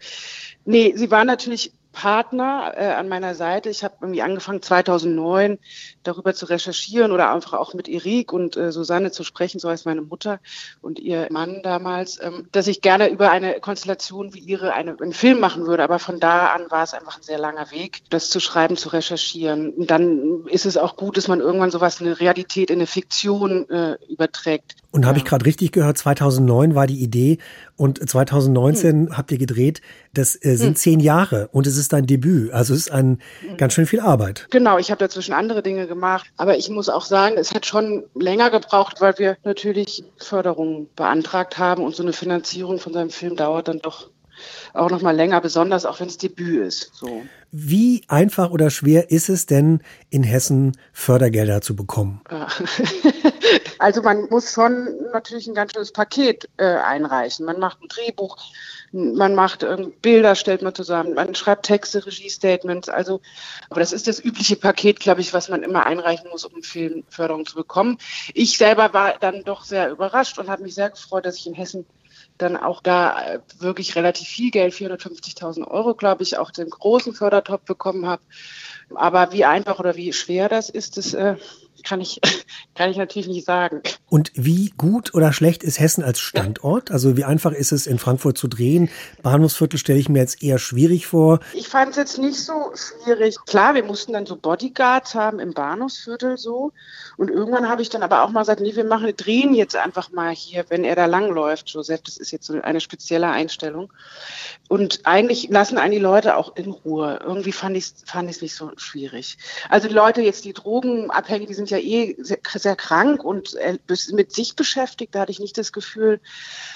Nee, 0.66 0.94
sie 0.96 1.10
war 1.10 1.24
natürlich 1.24 1.72
Partner 1.92 2.74
äh, 2.76 2.86
an 2.86 3.10
meiner 3.10 3.36
Seite. 3.36 3.70
Ich 3.70 3.84
habe 3.84 3.96
irgendwie 4.02 4.22
angefangen 4.22 4.62
2009 4.62 5.58
darüber 6.04 6.34
zu 6.34 6.46
recherchieren 6.46 7.12
oder 7.12 7.34
einfach 7.34 7.54
auch 7.54 7.74
mit 7.74 7.88
Erik 7.88 8.32
und 8.32 8.56
äh, 8.58 8.72
Susanne 8.72 9.12
zu 9.12 9.24
sprechen, 9.24 9.60
so 9.60 9.70
heißt 9.70 9.86
meine 9.86 10.02
Mutter 10.02 10.40
und 10.82 11.00
ihr 11.00 11.28
Mann 11.32 11.62
damals, 11.64 12.20
ähm, 12.22 12.48
dass 12.52 12.68
ich 12.68 12.82
gerne 12.82 13.10
über 13.10 13.32
eine 13.32 13.60
Konstellation 13.60 14.34
wie 14.34 14.40
ihre 14.40 14.74
eine, 14.74 14.96
einen 15.00 15.14
Film 15.14 15.40
machen 15.40 15.66
würde. 15.66 15.84
Aber 15.84 16.00
von 16.00 16.20
da 16.20 16.48
an 16.48 16.70
war 16.70 16.84
es 16.84 16.94
einfach 16.94 17.18
ein 17.18 17.24
sehr 17.24 17.40
langer 17.40 17.72
Weg, 17.72 18.02
das 18.10 18.30
zu 18.30 18.40
schreiben, 18.40 18.78
zu 18.78 18.90
recherchieren. 18.90 19.72
Und 19.72 19.92
dann 19.92 20.46
ist 20.48 20.66
es 20.66 20.78
auch 20.78 20.96
gut, 20.96 21.18
dass 21.18 21.28
man 21.28 21.40
irgendwann 21.40 21.72
sowas 21.72 22.00
in 22.00 22.08
eine 22.08 22.20
Realität, 22.20 22.70
in 22.70 22.78
eine 22.78 22.88
Fiktion 22.88 23.70
äh, 23.70 23.98
überträgt. 24.10 24.76
Und 24.92 25.06
habe 25.06 25.20
ich 25.20 25.26
gerade 25.26 25.46
richtig 25.46 25.72
gehört, 25.72 25.98
2009 26.00 26.74
war 26.74 26.88
die 26.88 27.02
Idee 27.04 27.38
und 27.76 28.10
2019 28.10 29.08
hm. 29.08 29.18
habt 29.18 29.32
ihr 29.32 29.38
gedreht. 29.38 29.82
Das 30.14 30.36
äh, 30.36 30.56
sind 30.56 30.70
hm. 30.70 30.76
zehn 30.76 31.00
Jahre 31.00 31.48
und 31.52 31.68
es 31.68 31.78
ist 31.78 31.79
dein 31.88 32.06
Debüt. 32.06 32.52
Also 32.52 32.74
es 32.74 32.82
ist 32.82 32.92
ein 32.92 33.20
ganz 33.58 33.74
schön 33.74 33.86
viel 33.86 34.02
Arbeit. 34.02 34.48
Genau, 34.50 34.78
ich 34.78 34.92
habe 34.92 35.00
dazwischen 35.00 35.34
andere 35.34 35.64
Dinge 35.64 35.88
gemacht. 35.88 36.28
Aber 36.38 36.58
ich 36.58 36.70
muss 36.70 36.90
auch 36.90 37.06
sagen, 37.06 37.38
es 37.38 37.54
hat 37.54 37.66
schon 37.66 38.04
länger 38.14 38.50
gebraucht, 38.50 39.02
weil 39.02 39.18
wir 39.18 39.38
natürlich 39.44 40.04
Förderungen 40.18 40.90
beantragt 40.96 41.58
haben 41.58 41.84
und 41.84 41.96
so 41.96 42.04
eine 42.04 42.14
Finanzierung 42.14 42.80
von 42.80 42.94
seinem 42.94 43.10
Film 43.10 43.36
dauert 43.36 43.68
dann 43.68 43.80
doch 43.80 44.10
auch 44.74 44.90
noch 44.90 45.02
mal 45.02 45.16
länger, 45.16 45.42
besonders 45.42 45.86
auch 45.86 46.00
wenn 46.00 46.08
es 46.08 46.18
Debüt 46.18 46.66
ist. 46.66 46.92
So. 46.94 47.24
Wie 47.52 48.04
einfach 48.08 48.52
oder 48.52 48.70
schwer 48.70 49.10
ist 49.10 49.28
es 49.28 49.48
denn, 49.48 49.82
in 50.12 50.22
Hessen 50.22 50.78
Fördergelder 50.94 51.62
zu 51.62 51.76
bekommen? 51.76 52.22
also 53.80 54.04
man 54.04 54.28
muss 54.30 54.54
schon 54.54 54.88
natürlich 55.12 55.48
ein 55.48 55.56
ganz 55.56 55.74
schönes 55.74 55.92
Paket 55.92 56.48
äh, 56.58 56.66
einreichen. 56.66 57.46
Man 57.46 57.60
macht 57.60 57.82
ein 57.82 57.88
Drehbuch, 57.88 58.38
man 58.92 59.34
macht 59.34 59.64
äh, 59.64 59.78
Bilder, 60.02 60.36
stellt 60.36 60.62
man 60.62 60.76
zusammen, 60.76 61.16
man 61.16 61.34
schreibt 61.34 61.66
Texte, 61.66 62.06
Regiestatements. 62.06 62.88
Also, 62.88 63.20
aber 63.72 63.80
das 63.80 63.94
ist 63.94 64.08
das 64.08 64.24
übliche 64.24 64.56
Paket, 64.56 65.00
glaube 65.00 65.22
ich, 65.22 65.34
was 65.34 65.50
man 65.50 65.64
immer 65.64 65.88
einreichen 65.88 66.30
muss, 66.30 66.46
um 66.46 66.62
Filmförderung 66.62 67.48
zu 67.48 67.56
bekommen. 67.56 67.98
Ich 68.36 68.58
selber 68.58 68.94
war 68.94 69.16
dann 69.20 69.44
doch 69.44 69.64
sehr 69.64 69.90
überrascht 69.90 70.38
und 70.38 70.50
habe 70.50 70.62
mich 70.62 70.76
sehr 70.76 70.92
gefreut, 70.92 71.26
dass 71.26 71.38
ich 71.38 71.48
in 71.48 71.56
Hessen 71.56 71.86
dann 72.42 72.58
auch 72.58 72.82
da 72.82 73.22
äh, 73.22 73.40
wirklich 73.60 73.96
relativ 73.96 74.28
viel 74.28 74.50
Geld, 74.52 74.74
450.000 74.74 75.68
Euro, 75.68 75.94
glaube 75.94 76.24
ich, 76.24 76.38
auch 76.38 76.52
den 76.52 76.70
großen 76.70 77.14
Fördertopf 77.14 77.64
bekommen 77.66 78.08
habe. 78.08 78.22
Aber 78.96 79.32
wie 79.32 79.46
einfach 79.46 79.80
oder 79.80 79.96
wie 79.96 80.14
schwer 80.14 80.50
das 80.50 80.70
ist, 80.70 80.98
das 80.98 81.14
äh, 81.14 81.36
kann 81.84 82.02
ich, 82.02 82.20
kann 82.76 82.90
ich 82.90 82.98
natürlich 82.98 83.28
nicht 83.28 83.46
sagen. 83.46 83.82
Und 84.10 84.32
wie 84.36 84.74
gut 84.78 85.14
oder 85.14 85.34
schlecht 85.34 85.64
ist 85.64 85.80
Hessen 85.80 86.04
als 86.04 86.20
Standort? 86.20 86.92
Also 86.92 87.16
wie 87.18 87.24
einfach 87.24 87.52
ist 87.52 87.72
es 87.72 87.88
in 87.88 88.00
Frankfurt 88.00 88.38
zu 88.38 88.48
drehen? 88.48 88.90
Bahnhofsviertel 89.22 89.78
stelle 89.78 90.00
ich 90.00 90.10
mir 90.10 90.20
jetzt 90.20 90.42
eher 90.42 90.58
schwierig 90.58 91.08
vor. 91.08 91.40
Ich 91.54 91.68
fand 91.68 91.92
es 91.92 91.98
jetzt 91.98 92.18
nicht 92.18 92.40
so 92.40 92.72
schwierig. 92.74 93.38
Klar, 93.46 93.76
wir 93.76 93.84
mussten 93.84 94.14
dann 94.14 94.26
so 94.26 94.36
Bodyguards 94.36 95.16
haben 95.16 95.40
im 95.40 95.54
Bahnhofsviertel 95.54 96.38
so. 96.38 96.72
Und 97.18 97.30
irgendwann 97.30 97.70
habe 97.70 97.82
ich 97.82 97.90
dann 97.90 98.04
aber 98.04 98.24
auch 98.24 98.30
mal 98.30 98.42
gesagt, 98.42 98.62
nee, 98.62 98.76
wir 98.76 98.84
machen, 98.84 99.14
drehen 99.16 99.54
jetzt 99.54 99.76
einfach 99.76 100.12
mal 100.12 100.32
hier, 100.32 100.66
wenn 100.70 100.84
er 100.84 100.96
da 100.96 101.06
langläuft. 101.06 101.70
Joseph, 101.70 102.02
das 102.02 102.18
ist 102.18 102.32
jetzt 102.32 102.48
so 102.48 102.60
eine 102.62 102.82
spezielle 102.82 103.30
Einstellung. 103.30 103.92
Und 104.68 105.02
eigentlich 105.06 105.50
lassen 105.50 105.78
einen 105.78 105.92
die 105.92 106.00
Leute 106.00 106.38
auch 106.38 106.56
in 106.56 106.72
Ruhe. 106.72 107.20
Irgendwie 107.24 107.52
fand 107.52 107.76
ich 107.76 107.86
es 107.86 108.04
fand 108.06 108.28
nicht 108.28 108.56
so 108.56 108.72
schwierig. 108.78 109.38
Also 109.70 109.88
die 109.88 109.94
Leute 109.94 110.22
jetzt, 110.22 110.46
die 110.46 110.54
Drogenabhängigen, 110.54 111.48
die 111.48 111.56
sind 111.56 111.70
ja 111.70 111.78
eh 111.78 112.16
sehr, 112.20 112.40
sehr 112.56 112.76
krank 112.76 113.24
und 113.24 113.56
äh, 113.56 113.78
mit 114.12 114.32
sich 114.34 114.56
beschäftigt. 114.56 115.16
Da 115.16 115.22
hatte 115.22 115.32
ich 115.32 115.40
nicht 115.40 115.58
das 115.58 115.72
Gefühl. 115.72 116.20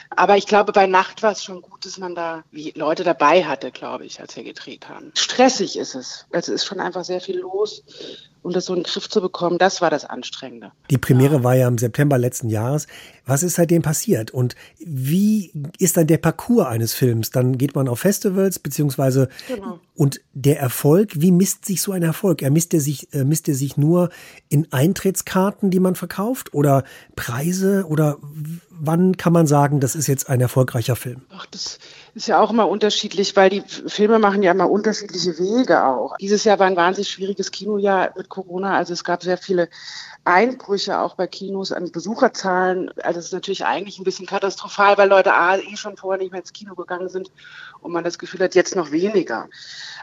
Aber 0.09 0.38
ich 0.38 0.47
glaube, 0.47 0.71
bei 0.71 0.88
Nacht 0.88 1.23
war 1.23 1.31
es 1.31 1.43
schon 1.43 1.62
gut, 1.62 1.86
dass 1.86 1.97
man 1.97 2.15
da 2.15 2.43
Leute 2.51 3.03
dabei 3.03 3.45
hatte, 3.45 3.71
glaube 3.71 4.05
ich, 4.05 4.19
als 4.19 4.36
wir 4.36 4.43
gedreht 4.43 4.89
haben. 4.89 5.12
Stressig 5.15 5.77
ist 5.77 5.95
es. 5.95 6.25
Also 6.31 6.53
es 6.53 6.62
ist 6.62 6.65
schon 6.65 6.79
einfach 6.79 7.03
sehr 7.03 7.21
viel 7.21 7.39
los 7.39 7.83
und 8.43 8.56
das 8.56 8.65
so 8.65 8.73
in 8.73 8.82
den 8.82 8.84
Griff 8.84 9.10
zu 9.10 9.21
bekommen, 9.21 9.58
das 9.58 9.82
war 9.82 9.89
das 9.89 10.06
Anstrengende. 10.06 10.71
Die 10.89 10.97
Premiere 10.97 11.38
ja. 11.38 11.43
war 11.43 11.56
ja 11.56 11.67
im 11.67 11.77
September 11.77 12.17
letzten 12.17 12.49
Jahres. 12.49 12.88
Was 13.25 13.41
ist 13.41 13.56
seitdem 13.56 13.82
passiert 13.82 14.32
und 14.32 14.56
wie 14.79 15.51
ist 15.79 15.97
dann 15.97 16.08
der 16.08 16.17
Parcours 16.17 16.67
eines 16.67 16.93
Films? 16.93 17.32
Dann 17.32 17.58
geht 17.58 17.73
man 17.73 17.88
auf 17.88 18.01
Festivals 18.01 18.60
beziehungsweise 18.60 19.29
genau. 19.47 19.79
und 19.95 20.21
der 20.34 20.60
Erfolg, 20.60 21.12
wie 21.15 21.32
misst 21.32 21.65
sich 21.65 21.82
so 21.82 21.93
ein 21.93 22.03
Erfolg? 22.03 22.41
Er 22.41 22.51
misst 22.51 22.73
er 22.73 22.82
sich, 22.82 23.13
äh, 23.13 23.23
misst 23.23 23.47
er 23.47 23.56
sich 23.56 23.77
nur 23.77 24.10
in 24.49 24.71
Eintrittskarten, 24.71 25.71
die 25.71 25.79
man 25.79 25.95
verkauft 25.95 26.53
oder 26.53 26.84
Preise 27.15 27.86
oder 27.88 28.17
wann 28.86 29.17
kann 29.17 29.34
man 29.34 29.48
sagen, 29.48 29.80
das 29.80 29.96
ist 29.96 30.08
jetzt 30.08 30.30
ein 30.30 30.41
erfolgreicher 30.41 30.96
Film? 30.96 31.22
Ach, 31.36 31.46
das 31.48 31.80
ist 32.15 32.28
ja 32.28 32.39
auch 32.39 32.52
immer 32.52 32.67
unterschiedlich, 32.67 33.36
weil 33.36 33.50
die 33.50 33.62
Filme 33.62 34.19
machen 34.19 34.43
ja 34.43 34.52
immer 34.52 34.69
unterschiedliche 34.69 35.39
Wege 35.39 35.86
auch. 35.86 36.17
Dieses 36.17 36.43
Jahr 36.43 36.60
war 36.60 36.67
ein 36.67 36.76
wahnsinnig 36.76 37.10
schwieriges 37.10 37.52
Kinojahr 37.52 38.12
mit 38.17 38.30
Corona. 38.30 38.78
Also 38.78 38.93
es 38.93 39.04
gab 39.04 39.24
sehr 39.24 39.38
viele 39.38 39.69
Einbrüche 40.26 41.00
auch 41.00 41.15
bei 41.15 41.28
Kinos 41.28 41.72
an 41.72 41.91
Besucherzahlen. 41.91 42.91
Also 43.02 43.19
es 43.19 43.26
ist 43.28 43.34
natürlich 43.34 43.65
eigentlich 43.65 44.00
ein 44.00 44.04
bisschen 44.04 44.26
katastrophal, 44.26 44.98
weil 44.98 45.10
Leute 45.10 45.34
A, 45.34 45.58
eh 45.58 45.76
schon 45.76 45.98
vorher 45.98 46.22
nicht 46.22 46.32
mehr 46.32 46.41
ins 46.41 46.54
Kino 46.54 46.76
gegangen 46.76 47.10
sind 47.10 47.32
und 47.84 47.91
man 47.91 48.04
das 48.04 48.17
Gefühl 48.17 48.41
hat, 48.41 48.56
jetzt 48.56 48.76
noch 48.76 48.91
weniger. 48.91 49.50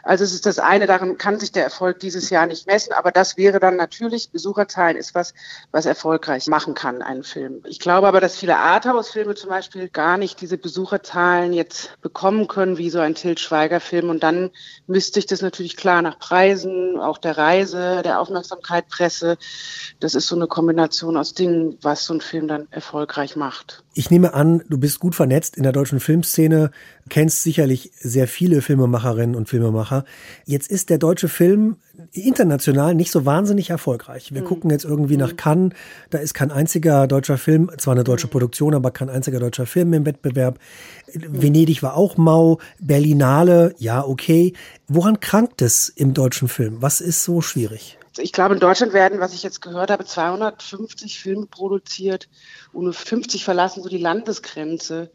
Also 0.03 0.23
es 0.23 0.33
ist 0.33 0.45
das 0.45 0.59
eine, 0.59 0.87
daran 0.87 1.17
kann 1.17 1.39
sich 1.39 1.51
der 1.51 1.63
Erfolg 1.63 1.99
dieses 1.99 2.29
Jahr 2.29 2.47
nicht 2.47 2.67
messen, 2.67 2.93
aber 2.93 3.11
das 3.11 3.37
wäre 3.37 3.59
dann 3.59 3.75
natürlich, 3.75 4.31
Besucherzahlen 4.31 4.97
ist 4.97 5.13
was, 5.13 5.33
was 5.71 5.85
erfolgreich 5.85 6.47
machen 6.47 6.73
kann, 6.73 7.01
einen 7.01 7.23
Film. 7.23 7.61
Ich 7.67 7.79
glaube 7.79 8.07
aber, 8.07 8.19
dass 8.19 8.37
viele 8.37 8.57
Arthouse-Filme 8.57 9.35
zum 9.35 9.49
Beispiel 9.49 9.89
gar 9.89 10.17
nicht 10.17 10.41
diese 10.41 10.57
Besucherzahlen 10.57 11.53
jetzt 11.53 12.01
bekommen 12.01 12.47
können, 12.47 12.77
wie 12.77 12.89
so 12.89 12.99
ein 12.99 13.15
Til 13.15 13.37
Schweiger-Film. 13.37 14.09
Und 14.09 14.23
dann 14.23 14.51
müsste 14.87 15.19
ich 15.19 15.27
das 15.27 15.41
natürlich 15.41 15.77
klar 15.77 16.01
nach 16.01 16.17
Preisen, 16.17 16.99
auch 16.99 17.17
der 17.17 17.37
Reise, 17.37 18.01
der 18.03 18.19
Aufmerksamkeit, 18.19 18.87
Presse. 18.87 19.37
Das 19.99 20.15
ist 20.15 20.27
so 20.27 20.35
eine 20.35 20.47
Kombination 20.47 21.17
aus 21.17 21.33
Dingen, 21.33 21.77
was 21.81 22.05
so 22.05 22.13
ein 22.13 22.21
Film 22.21 22.47
dann 22.47 22.67
erfolgreich 22.71 23.35
macht. 23.35 23.83
Ich 23.93 24.09
nehme 24.09 24.33
an, 24.33 24.63
du 24.69 24.77
bist 24.77 25.01
gut 25.01 25.15
vernetzt 25.15 25.57
in 25.57 25.63
der 25.63 25.73
deutschen 25.73 25.99
Filmszene, 25.99 26.71
kennst 27.09 27.43
sicherlich 27.43 27.91
sehr 27.99 28.25
viele 28.25 28.61
Filmemacherinnen 28.61 29.35
und 29.35 29.49
Filmemacher. 29.49 30.05
Jetzt 30.45 30.71
ist 30.71 30.89
der 30.89 30.97
deutsche 30.97 31.27
Film 31.27 31.75
international 32.13 32.95
nicht 32.95 33.11
so 33.11 33.25
wahnsinnig 33.25 33.69
erfolgreich. 33.69 34.33
Wir 34.33 34.43
mhm. 34.43 34.45
gucken 34.45 34.69
jetzt 34.69 34.85
irgendwie 34.85 35.17
nach 35.17 35.33
mhm. 35.33 35.37
Cannes, 35.37 35.73
da 36.09 36.19
ist 36.19 36.33
kein 36.33 36.51
einziger 36.51 37.05
deutscher 37.05 37.37
Film, 37.37 37.69
zwar 37.77 37.93
eine 37.93 38.05
deutsche 38.05 38.27
mhm. 38.27 38.31
Produktion, 38.31 38.73
aber 38.73 38.91
kein 38.91 39.09
einziger 39.09 39.39
deutscher 39.39 39.65
Film 39.65 39.91
im 39.91 40.05
Wettbewerb. 40.05 40.57
Mhm. 41.13 41.41
Venedig 41.41 41.83
war 41.83 41.97
auch 41.97 42.15
mau, 42.15 42.59
Berlinale, 42.79 43.75
ja, 43.77 44.05
okay. 44.05 44.53
Woran 44.87 45.19
krankt 45.19 45.61
es 45.61 45.89
im 45.89 46.13
deutschen 46.13 46.47
Film? 46.47 46.77
Was 46.79 47.01
ist 47.01 47.25
so 47.25 47.41
schwierig? 47.41 47.97
Ich 48.17 48.33
glaube, 48.33 48.55
in 48.55 48.59
Deutschland 48.59 48.93
werden, 48.93 49.19
was 49.19 49.33
ich 49.33 49.43
jetzt 49.43 49.61
gehört 49.61 49.89
habe, 49.89 50.03
250 50.03 51.19
Filme 51.19 51.45
produziert 51.45 52.27
und 52.73 52.83
nur 52.83 52.93
50 52.93 53.43
verlassen 53.43 53.83
so 53.83 53.89
die 53.89 53.97
Landesgrenze. 53.97 55.11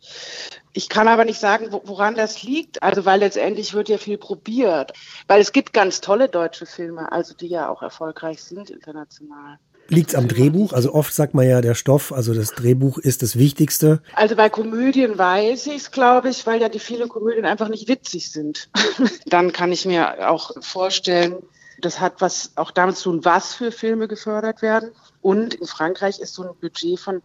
Ich 0.73 0.89
kann 0.89 1.09
aber 1.09 1.25
nicht 1.25 1.41
sagen, 1.41 1.69
woran 1.71 2.15
das 2.15 2.43
liegt. 2.43 2.83
Also, 2.83 3.05
weil 3.05 3.21
letztendlich 3.21 3.75
wird 3.75 3.89
ja 3.89 3.99
viel 3.99 4.19
probiert. 4.19 4.93
Weil 5.27 5.41
es 5.41 5.53
gibt 5.53 5.73
ganz 5.73 6.01
tolle 6.01 6.29
deutsche 6.29 6.67
Filme, 6.67 7.13
also 7.13 7.35
die 7.35 7.49
ja 7.49 7.69
auch 7.69 7.83
erfolgreich 7.83 8.43
sind 8.43 8.71
international. 8.71 9.59
Liegt 9.89 10.11
es 10.11 10.15
am 10.17 10.27
Drehbuch? 10.27 10.73
Also 10.73 10.93
oft 10.95 11.15
sagt 11.15 11.35
man 11.35 11.47
ja, 11.47 11.61
der 11.61 11.75
Stoff, 11.75 12.13
also 12.13 12.35
das 12.35 12.53
Drehbuch 12.53 12.99
ist 12.99 13.23
das 13.23 13.39
Wichtigste. 13.39 14.03
Also 14.15 14.35
bei 14.35 14.49
Komödien 14.49 15.17
weiß 15.17 15.69
ich 15.69 15.77
es, 15.77 15.91
glaube 15.93 16.31
ich, 16.31 16.45
weil 16.47 16.61
ja 16.61 16.69
die 16.69 16.81
vielen 16.81 17.09
Komödien 17.09 17.45
einfach 17.45 17.69
nicht 17.69 17.89
witzig 17.89 18.33
sind. 18.33 18.69
Dann 19.27 19.53
kann 19.53 19.71
ich 19.71 19.85
mir 19.87 20.29
auch 20.29 20.51
vorstellen, 20.61 21.37
das 21.81 22.01
hat 22.01 22.21
was 22.21 22.53
auch 22.57 22.71
damit 22.71 22.97
zu 22.97 23.11
tun, 23.11 23.25
was 23.25 23.55
für 23.55 23.71
Filme 23.71 24.09
gefördert 24.09 24.63
werden. 24.63 24.91
Und 25.21 25.55
in 25.55 25.67
Frankreich 25.67 26.21
ist 26.21 26.35
so 26.35 26.43
ein 26.43 26.55
Budget 26.61 26.99
von, 26.99 27.23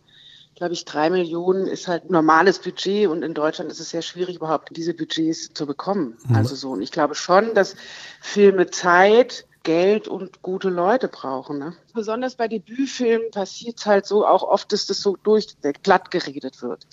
glaube 0.55 0.73
ich, 0.73 0.85
drei 0.85 1.09
Millionen 1.09 1.67
ist 1.67 1.87
halt 1.87 2.09
normales 2.09 2.59
Budget 2.59 3.07
und 3.07 3.23
in 3.23 3.33
Deutschland 3.33 3.71
ist 3.71 3.79
es 3.79 3.89
sehr 3.89 4.01
schwierig, 4.01 4.35
überhaupt 4.35 4.75
diese 4.75 4.93
Budgets 4.93 5.53
zu 5.53 5.65
bekommen. 5.65 6.17
Mhm. 6.27 6.35
Also 6.35 6.55
so. 6.55 6.71
Und 6.71 6.81
ich 6.81 6.91
glaube 6.91 7.15
schon, 7.15 7.53
dass 7.53 7.75
Filme 8.21 8.69
Zeit, 8.69 9.45
Geld 9.63 10.07
und 10.07 10.41
gute 10.41 10.69
Leute 10.69 11.07
brauchen. 11.07 11.59
Ne? 11.59 11.73
Besonders 11.93 12.35
bei 12.35 12.47
Debütfilmen 12.47 13.31
passiert 13.31 13.79
es 13.79 13.85
halt 13.85 14.05
so 14.05 14.25
auch 14.25 14.43
oft, 14.43 14.71
dass 14.71 14.87
das 14.87 15.01
so 15.01 15.15
durch 15.23 15.55
glatt 15.83 16.11
geredet 16.11 16.61
wird. 16.61 16.87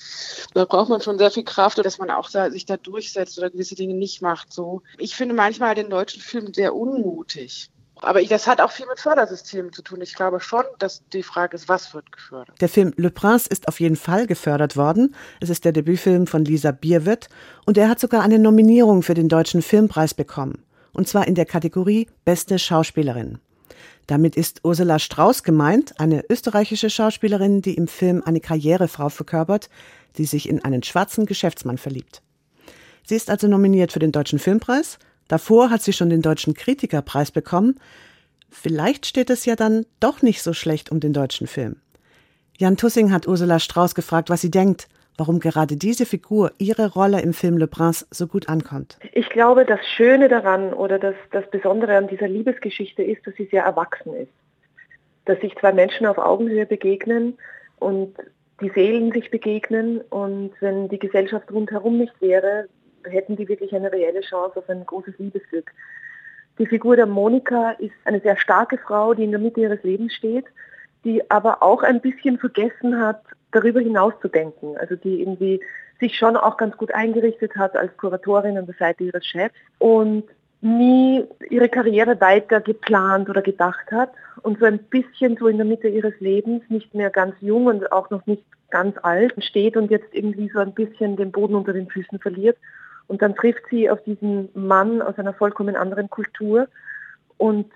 Da 0.55 0.65
braucht 0.65 0.91
man 0.91 1.01
schon 1.01 1.19
sehr 1.19 1.31
viel 1.31 1.45
Kraft, 1.45 1.79
dass 1.79 1.99
man 1.99 2.11
auch 2.11 2.31
da, 2.31 2.51
sich 2.51 2.67
da 2.67 2.77
durchsetzt 2.77 3.39
oder 3.39 3.51
gewisse 3.51 3.75
Dinge 3.75 3.95
nicht 3.95 4.21
macht. 4.21 4.53
So, 4.53 4.83
ich 4.99 5.17
finde 5.17 5.35
manchmal 5.35 5.75
den 5.75 5.91
deutschen 5.91 6.21
Film 6.21 6.53
sehr 6.53 6.75
unmutig. 6.75 7.71
Aber 8.01 8.23
das 8.23 8.47
hat 8.47 8.61
auch 8.61 8.71
viel 8.71 8.87
mit 8.87 9.01
Fördersystemen 9.01 9.73
zu 9.73 9.83
tun. 9.83 10.01
Ich 10.01 10.15
glaube 10.15 10.39
schon, 10.39 10.63
dass 10.79 11.03
die 11.09 11.25
Frage 11.25 11.57
ist, 11.57 11.69
was 11.69 11.95
wird 11.95 12.13
gefördert. 12.13 12.61
Der 12.61 12.69
Film 12.69 12.93
Le 12.97 13.11
Prince 13.11 13.49
ist 13.49 13.67
auf 13.67 13.81
jeden 13.81 13.97
Fall 13.97 14.27
gefördert 14.27 14.77
worden. 14.77 15.17
Es 15.41 15.51
ist 15.51 15.65
der 15.65 15.73
Debütfilm 15.73 16.29
von 16.29 16.45
Lisa 16.45 16.71
Bierwitt 16.71 17.29
und 17.67 17.77
er 17.77 17.89
hat 17.89 17.99
sogar 17.99 18.23
eine 18.23 18.39
Nominierung 18.39 19.03
für 19.03 19.15
den 19.15 19.29
Deutschen 19.29 19.63
Filmpreis 19.63 20.15
bekommen 20.15 20.63
und 20.99 21.07
zwar 21.07 21.29
in 21.29 21.37
der 21.37 21.47
Kategorie 21.47 22.09
Beste 22.25 22.59
Schauspielerin. 22.59 23.39
Damit 24.09 24.35
ist 24.35 24.63
Ursula 24.65 24.99
Strauß 24.99 25.45
gemeint, 25.45 26.01
eine 26.01 26.25
österreichische 26.29 26.91
Schauspielerin, 26.91 27.63
die 27.63 27.75
im 27.75 27.87
Film 27.87 28.21
eine 28.25 28.41
Karrierefrau 28.41 29.09
verkörpert, 29.09 29.71
die 30.17 30.25
sich 30.25 30.49
in 30.49 30.65
einen 30.65 30.83
schwarzen 30.83 31.25
Geschäftsmann 31.25 31.79
verliebt. 31.79 32.21
Sie 33.07 33.15
ist 33.15 33.31
also 33.31 33.47
nominiert 33.47 33.93
für 33.93 34.01
den 34.01 34.11
Deutschen 34.11 34.41
Filmpreis. 34.41 34.99
Davor 35.29 35.71
hat 35.71 35.83
sie 35.83 35.93
schon 35.93 36.11
den 36.11 36.21
Deutschen 36.21 36.55
Kritikerpreis 36.55 37.31
bekommen. 37.31 37.77
Vielleicht 38.51 39.07
steht 39.07 39.31
es 39.31 39.45
ja 39.45 39.55
dann 39.55 39.87
doch 40.01 40.21
nicht 40.23 40.43
so 40.43 40.53
schlecht 40.53 40.91
um 40.91 40.99
den 40.99 41.13
deutschen 41.13 41.47
Film. 41.47 41.77
Jan 42.59 42.77
Tussing 42.77 43.13
hat 43.13 43.29
Ursula 43.29 43.61
Strauß 43.61 43.95
gefragt, 43.95 44.31
was 44.31 44.41
sie 44.41 44.51
denkt 44.51 44.89
warum 45.19 45.41
gerade 45.41 45.77
diese 45.77 46.07
Figur, 46.07 46.53
ihre 46.59 46.93
Rolle 46.93 47.21
im 47.21 47.35
Film 47.35 47.59
Le 47.59 47.67
Prince 47.67 48.07
so 48.11 48.27
gut 48.27 48.49
ankommt? 48.49 48.99
Ich 49.13 49.29
glaube, 49.29 49.67
das 49.67 49.81
Schöne 49.97 50.29
daran 50.29 50.73
oder 50.73 50.99
das, 50.99 51.15
das 51.33 51.49
Besondere 51.51 51.97
an 51.97 52.09
dieser 52.09 52.29
Liebesgeschichte 52.29 53.03
ist, 53.03 53.27
dass 53.27 53.35
sie 53.35 53.47
sehr 53.51 53.65
erwachsen 53.65 54.15
ist. 54.15 54.33
Dass 55.27 55.41
sich 55.41 55.55
zwei 55.57 55.73
Menschen 55.73 56.07
auf 56.07 56.17
Augenhöhe 56.17 56.65
begegnen 56.65 57.37
und 57.79 58.17
die 58.61 58.71
Seelen 58.71 59.13
sich 59.13 59.31
begegnen 59.31 60.01
und 60.11 60.53
wenn 60.61 60.89
die 60.89 60.99
Gesellschaft 60.99 61.53
rundherum 61.53 61.99
nicht 61.99 62.15
wäre, 62.21 62.69
hätten 63.05 63.37
die 63.37 63.49
wirklich 63.49 63.75
eine 63.75 63.93
reelle 63.93 64.21
Chance 64.21 64.59
auf 64.59 64.69
ein 64.69 64.85
großes 64.87 65.15
Liebesglück. 65.19 65.73
Die 66.59 66.67
Figur 66.67 66.97
der 66.97 67.07
Monika 67.07 67.71
ist 67.73 67.95
eine 68.05 68.21
sehr 68.21 68.37
starke 68.37 68.79
Frau, 68.79 69.15
die 69.15 69.25
in 69.25 69.31
der 69.31 69.41
Mitte 69.41 69.61
ihres 69.61 69.83
Lebens 69.83 70.13
steht, 70.15 70.47
die 71.05 71.31
aber 71.31 71.63
auch 71.63 71.83
ein 71.83 72.01
bisschen 72.01 72.39
vergessen 72.39 73.01
hat, 73.01 73.23
darüber 73.53 73.81
hinaus 73.81 74.15
zu 74.21 74.29
denken. 74.29 74.77
Also 74.79 74.97
die 74.97 75.21
irgendwie 75.21 75.61
sich 76.01 76.17
schon 76.17 76.37
auch 76.37 76.57
ganz 76.57 76.77
gut 76.77 76.93
eingerichtet 76.95 77.57
hat 77.57 77.77
als 77.77 77.97
Kuratorin 77.97 78.57
an 78.57 78.67
der 78.67 78.75
Seite 78.79 79.05
ihres 79.05 79.27
Chefs 79.27 79.55
und 79.79 80.25
nie 80.61 81.25
ihre 81.51 81.69
Karriere 81.69 82.21
weiter 82.21 82.61
geplant 82.61 83.29
oder 83.29 83.43
gedacht 83.43 83.91
hat 83.93 84.11
und 84.43 84.59
so 84.59 84.67
ein 84.67 84.79
bisschen 84.79 85.37
so 85.37 85.47
in 85.47 85.57
der 85.57 85.67
Mitte 85.67 85.89
ihres 85.89 86.15
Lebens, 86.21 86.63
nicht 86.69 86.95
mehr 86.95 87.11
ganz 87.11 87.35
jung 87.41 87.67
und 87.67 87.93
auch 87.93 88.11
noch 88.11 88.27
nicht 88.27 88.43
ganz 88.71 88.97
alt, 89.03 89.33
steht 89.43 89.77
und 89.77 89.91
jetzt 89.91 90.13
irgendwie 90.13 90.51
so 90.53 90.59
ein 90.59 90.75
bisschen 90.75 91.17
den 91.17 91.33
Boden 91.33 91.55
unter 91.55 91.73
den 91.73 91.89
Füßen 91.89 92.19
verliert. 92.19 92.57
Und 93.07 93.23
dann 93.23 93.35
trifft 93.35 93.63
sie 93.71 93.89
auf 93.89 94.03
diesen 94.03 94.51
Mann 94.55 95.01
aus 95.01 95.19
einer 95.19 95.33
vollkommen 95.33 95.77
anderen 95.77 96.11
Kultur 96.11 96.69
und 97.39 97.71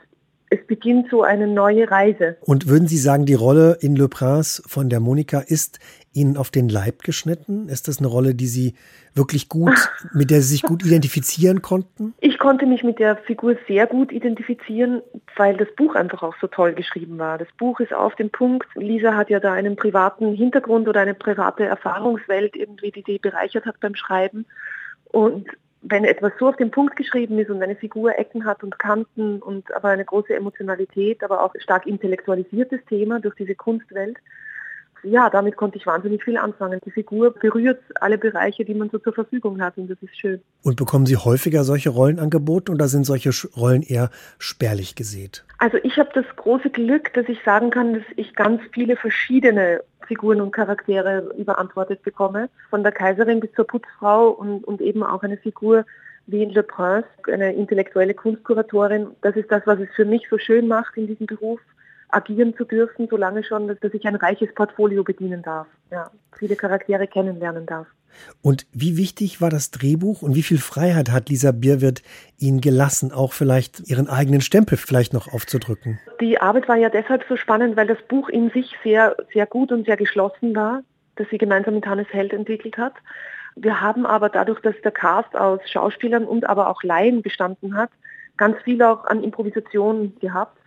es 0.53 0.67
beginnt 0.67 1.09
so 1.11 1.23
eine 1.23 1.47
neue 1.47 1.91
Reise. 1.91 2.37
Und 2.43 2.69
würden 2.69 2.87
Sie 2.87 2.99
sagen, 2.99 3.25
die 3.25 3.35
Rolle 3.35 3.79
in 3.81 3.97
Le 3.97 4.09
Prince 4.09 4.63
von 4.67 4.91
der 4.91 5.01
Monika 5.01 5.41
ist 5.41 5.79
Ihnen 6.13 6.37
auf 6.37 6.51
den 6.51 6.69
Leib 6.69 7.03
geschnitten? 7.03 7.71
Ist 7.71 7.89
das 7.89 7.99
eine 7.99 8.09
Rolle, 8.09 8.35
die 8.35 8.47
Sie 8.47 8.75
wirklich 9.15 9.49
gut, 9.49 9.73
mit 10.13 10.31
der 10.31 10.43
Sie 10.43 10.49
sich 10.49 10.63
gut 10.63 10.85
identifizieren 10.85 11.63
konnten? 11.63 12.13
Ich 12.21 12.39
konnte 12.39 12.67
mich 12.67 12.85
mit 12.85 12.99
der 12.99 13.17
Figur 13.17 13.57
sehr 13.67 13.87
gut 13.87 14.13
identifizieren, 14.13 15.01
weil 15.37 15.57
das 15.57 15.69
Buch 15.75 15.95
einfach 15.95 16.23
auch 16.23 16.35
so 16.39 16.49
toll 16.49 16.75
geschrieben 16.75 17.19
war. 17.19 17.39
Das 17.39 17.49
Buch 17.57 17.81
ist 17.81 17.95
auf 17.95 18.15
den 18.17 18.29
Punkt. 18.29 18.69
Lisa 18.75 19.17
hat 19.17 19.31
ja 19.31 19.41
da 19.41 19.55
einen 19.55 19.77
privaten 19.77 20.35
Hintergrund 20.35 20.87
oder 20.87 21.01
eine 21.01 21.15
private 21.15 21.65
Erfahrungswelt 21.65 22.57
irgendwie, 22.57 22.91
die 22.91 23.05
sie 23.07 23.19
bereichert 23.19 23.65
hat 23.65 23.81
beim 23.81 23.95
Schreiben. 23.95 24.45
Und 25.05 25.47
wenn 25.83 26.05
etwas 26.05 26.33
so 26.39 26.49
auf 26.49 26.57
den 26.57 26.71
Punkt 26.71 26.97
geschrieben 26.97 27.39
ist 27.39 27.51
und 27.51 27.63
eine 27.63 27.77
Figur 27.77 28.17
Ecken 28.17 28.45
hat 28.45 28.63
und 28.63 28.79
Kanten 28.79 29.43
und 29.43 29.75
aber 29.75 29.89
eine 29.89 30.05
große 30.05 30.35
Emotionalität, 30.35 31.23
aber 31.25 31.43
auch 31.43 31.55
stark 31.59 31.87
intellektualisiertes 31.87 32.81
Thema 32.89 33.21
durch 33.21 33.35
diese 33.35 33.57
Kunstwelt, 33.57 34.17
ja, 35.03 35.31
damit 35.31 35.57
konnte 35.57 35.77
ich 35.77 35.87
wahnsinnig 35.87 36.23
viel 36.23 36.37
anfangen. 36.37 36.81
Die 36.85 36.91
Figur 36.91 37.33
berührt 37.33 37.81
alle 38.01 38.19
Bereiche, 38.19 38.65
die 38.65 38.75
man 38.75 38.91
so 38.91 38.99
zur 38.99 39.13
Verfügung 39.13 39.61
hat 39.61 39.77
und 39.77 39.91
das 39.91 39.99
ist 40.01 40.17
schön. 40.17 40.41
Und 40.63 40.77
bekommen 40.77 41.07
Sie 41.07 41.17
häufiger 41.17 41.65
solche 41.65 41.91
Rollen 41.91 42.19
angeboten 42.19 42.73
oder 42.73 42.89
sind 42.89 43.05
solche 43.05 43.31
Rollen 43.57 43.83
eher 43.83 44.11
spärlich 44.39 44.95
gesät? 44.95 45.45
Also 45.59 45.79
ich 45.83 45.99
habe 45.99 46.11
das 46.15 46.25
große 46.37 46.71
Glück, 46.71 47.13
dass 47.15 47.29
ich 47.29 47.39
sagen 47.45 47.71
kann, 47.71 47.95
dass 47.95 48.05
ich 48.17 48.35
ganz 48.35 48.61
viele 48.73 48.97
verschiedene 48.97 49.83
Figuren 50.07 50.41
und 50.41 50.53
Charaktere 50.53 51.33
überantwortet 51.37 52.03
bekomme. 52.03 52.49
Von 52.71 52.83
der 52.83 52.93
Kaiserin 52.93 53.41
bis 53.41 53.53
zur 53.53 53.67
Putzfrau 53.67 54.29
und, 54.31 54.65
und 54.65 54.81
eben 54.81 55.03
auch 55.03 55.23
eine 55.23 55.37
Figur 55.37 55.85
wie 56.27 56.43
in 56.43 56.51
Le 56.51 56.63
Prince, 56.63 57.09
eine 57.27 57.53
intellektuelle 57.53 58.15
Kunstkuratorin. 58.15 59.09
Das 59.23 59.37
ist 59.37 59.51
das, 59.51 59.63
was 59.67 59.81
es 59.81 59.89
für 59.95 60.05
mich 60.05 60.29
so 60.31 60.39
schön 60.39 60.69
macht 60.69 60.97
in 60.97 61.07
diesem 61.09 61.27
Beruf 61.27 61.61
agieren 62.13 62.55
zu 62.57 62.65
dürfen, 62.65 63.09
solange 63.11 63.43
schon, 63.43 63.69
dass, 63.69 63.95
ich 63.95 64.07
ein 64.07 64.17
reiches 64.17 64.55
Portfolio 64.55 65.03
bedienen 65.03 65.43
darf. 65.43 65.67
Ja, 65.91 66.11
viele 66.39 66.57
Charaktere 66.57 67.07
kennenlernen 67.07 67.67
darf. 67.67 67.87
Und 68.43 68.67
wie 68.73 68.97
wichtig 68.97 69.41
war 69.41 69.51
das 69.51 69.71
Drehbuch 69.71 70.23
und 70.23 70.35
wie 70.35 70.43
viel 70.43 70.59
Freiheit 70.59 71.11
hat 71.11 71.31
Lisa 71.31 71.53
Bierwirt 71.53 72.03
Ihnen 72.39 72.61
gelassen, 72.61 73.11
auch 73.11 73.33
vielleicht 73.33 73.81
Ihren 73.89 74.09
eigenen 74.09 74.43
Stempel 74.43 74.77
vielleicht 74.77 75.15
noch 75.15 75.33
aufzudrücken? 75.33 75.99
Die 76.21 76.39
Arbeit 76.39 76.69
war 76.69 76.77
ja 76.77 76.91
deshalb 76.91 77.25
so 77.29 77.37
spannend, 77.37 77.77
weil 77.77 77.87
das 77.87 78.03
Buch 78.09 78.29
in 78.29 78.51
sich 78.51 78.77
sehr, 78.85 79.17
sehr 79.33 79.47
gut 79.47 79.73
und 79.73 79.87
sehr 79.87 79.97
geschlossen 79.97 80.55
war. 80.55 80.83
das 81.17 81.29
sie 81.29 81.37
gemeinsam 81.37 81.75
mit 81.75 81.87
Hannes 81.87 82.07
Held 82.11 82.33
entwickelt 82.33 82.79
hat. 82.79 82.95
Wir 83.55 83.83
haben 83.83 84.07
aber 84.07 84.31
dadurch, 84.31 84.61
dass 84.61 84.75
der 84.83 84.93
Cast 84.93 85.37
aus 85.37 85.61
Schauspielern 85.71 86.25
und 86.25 86.49
aber 86.49 86.69
auch 86.69 86.83
Laien 86.83 87.21
bestanden 87.21 87.77
hat, 87.77 87.91
ganz 88.39 88.57
viel 88.63 88.83
auch 88.83 89.05
an 89.05 89.23
Improvisation 89.23 90.15
gehabt. 90.21 90.59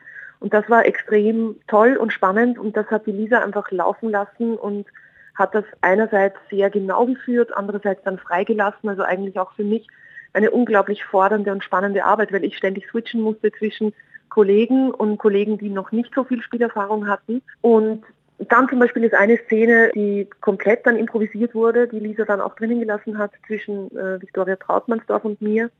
Und 0.45 0.53
das 0.53 0.69
war 0.69 0.86
extrem 0.86 1.55
toll 1.67 1.97
und 1.97 2.13
spannend 2.13 2.60
und 2.60 2.77
das 2.77 2.86
hat 2.91 3.08
die 3.08 3.12
Lisa 3.12 3.39
einfach 3.39 3.71
laufen 3.71 4.12
lassen 4.12 4.55
und 4.55 4.86
hat 5.34 5.55
das 5.55 5.63
einerseits 5.81 6.38
sehr 6.51 6.69
genau 6.69 7.08
geführt, 7.08 7.49
andererseits 7.51 8.03
dann 8.03 8.19
freigelassen, 8.19 8.88
also 8.88 9.01
eigentlich 9.01 9.39
auch 9.39 9.53
für 9.53 9.63
mich 9.63 9.88
eine 10.34 10.51
unglaublich 10.51 11.03
fordernde 11.03 11.51
und 11.51 11.63
spannende 11.63 12.05
Arbeit, 12.05 12.31
weil 12.31 12.43
ich 12.43 12.55
ständig 12.58 12.88
switchen 12.91 13.21
musste 13.21 13.51
zwischen 13.53 13.91
Kollegen 14.29 14.91
und 14.91 15.17
Kollegen, 15.17 15.58
die 15.58 15.71
noch 15.71 15.91
nicht 15.91 16.13
so 16.13 16.23
viel 16.23 16.43
Spielerfahrung 16.43 17.08
hatten. 17.08 17.41
Und 17.62 18.03
dann 18.38 18.69
zum 18.69 18.77
Beispiel 18.77 19.03
ist 19.03 19.15
eine 19.15 19.39
Szene, 19.45 19.89
die 19.95 20.29
komplett 20.41 20.86
dann 20.86 20.95
improvisiert 20.95 21.55
wurde, 21.55 21.88
die 21.88 21.97
Lisa 21.97 22.23
dann 22.23 22.39
auch 22.39 22.55
drinnen 22.55 22.81
gelassen 22.81 23.17
hat 23.17 23.31
zwischen 23.47 23.89
äh, 23.97 24.21
Viktoria 24.21 24.58
Trautmannsdorf 24.58 25.25
und 25.25 25.41
mir. 25.41 25.71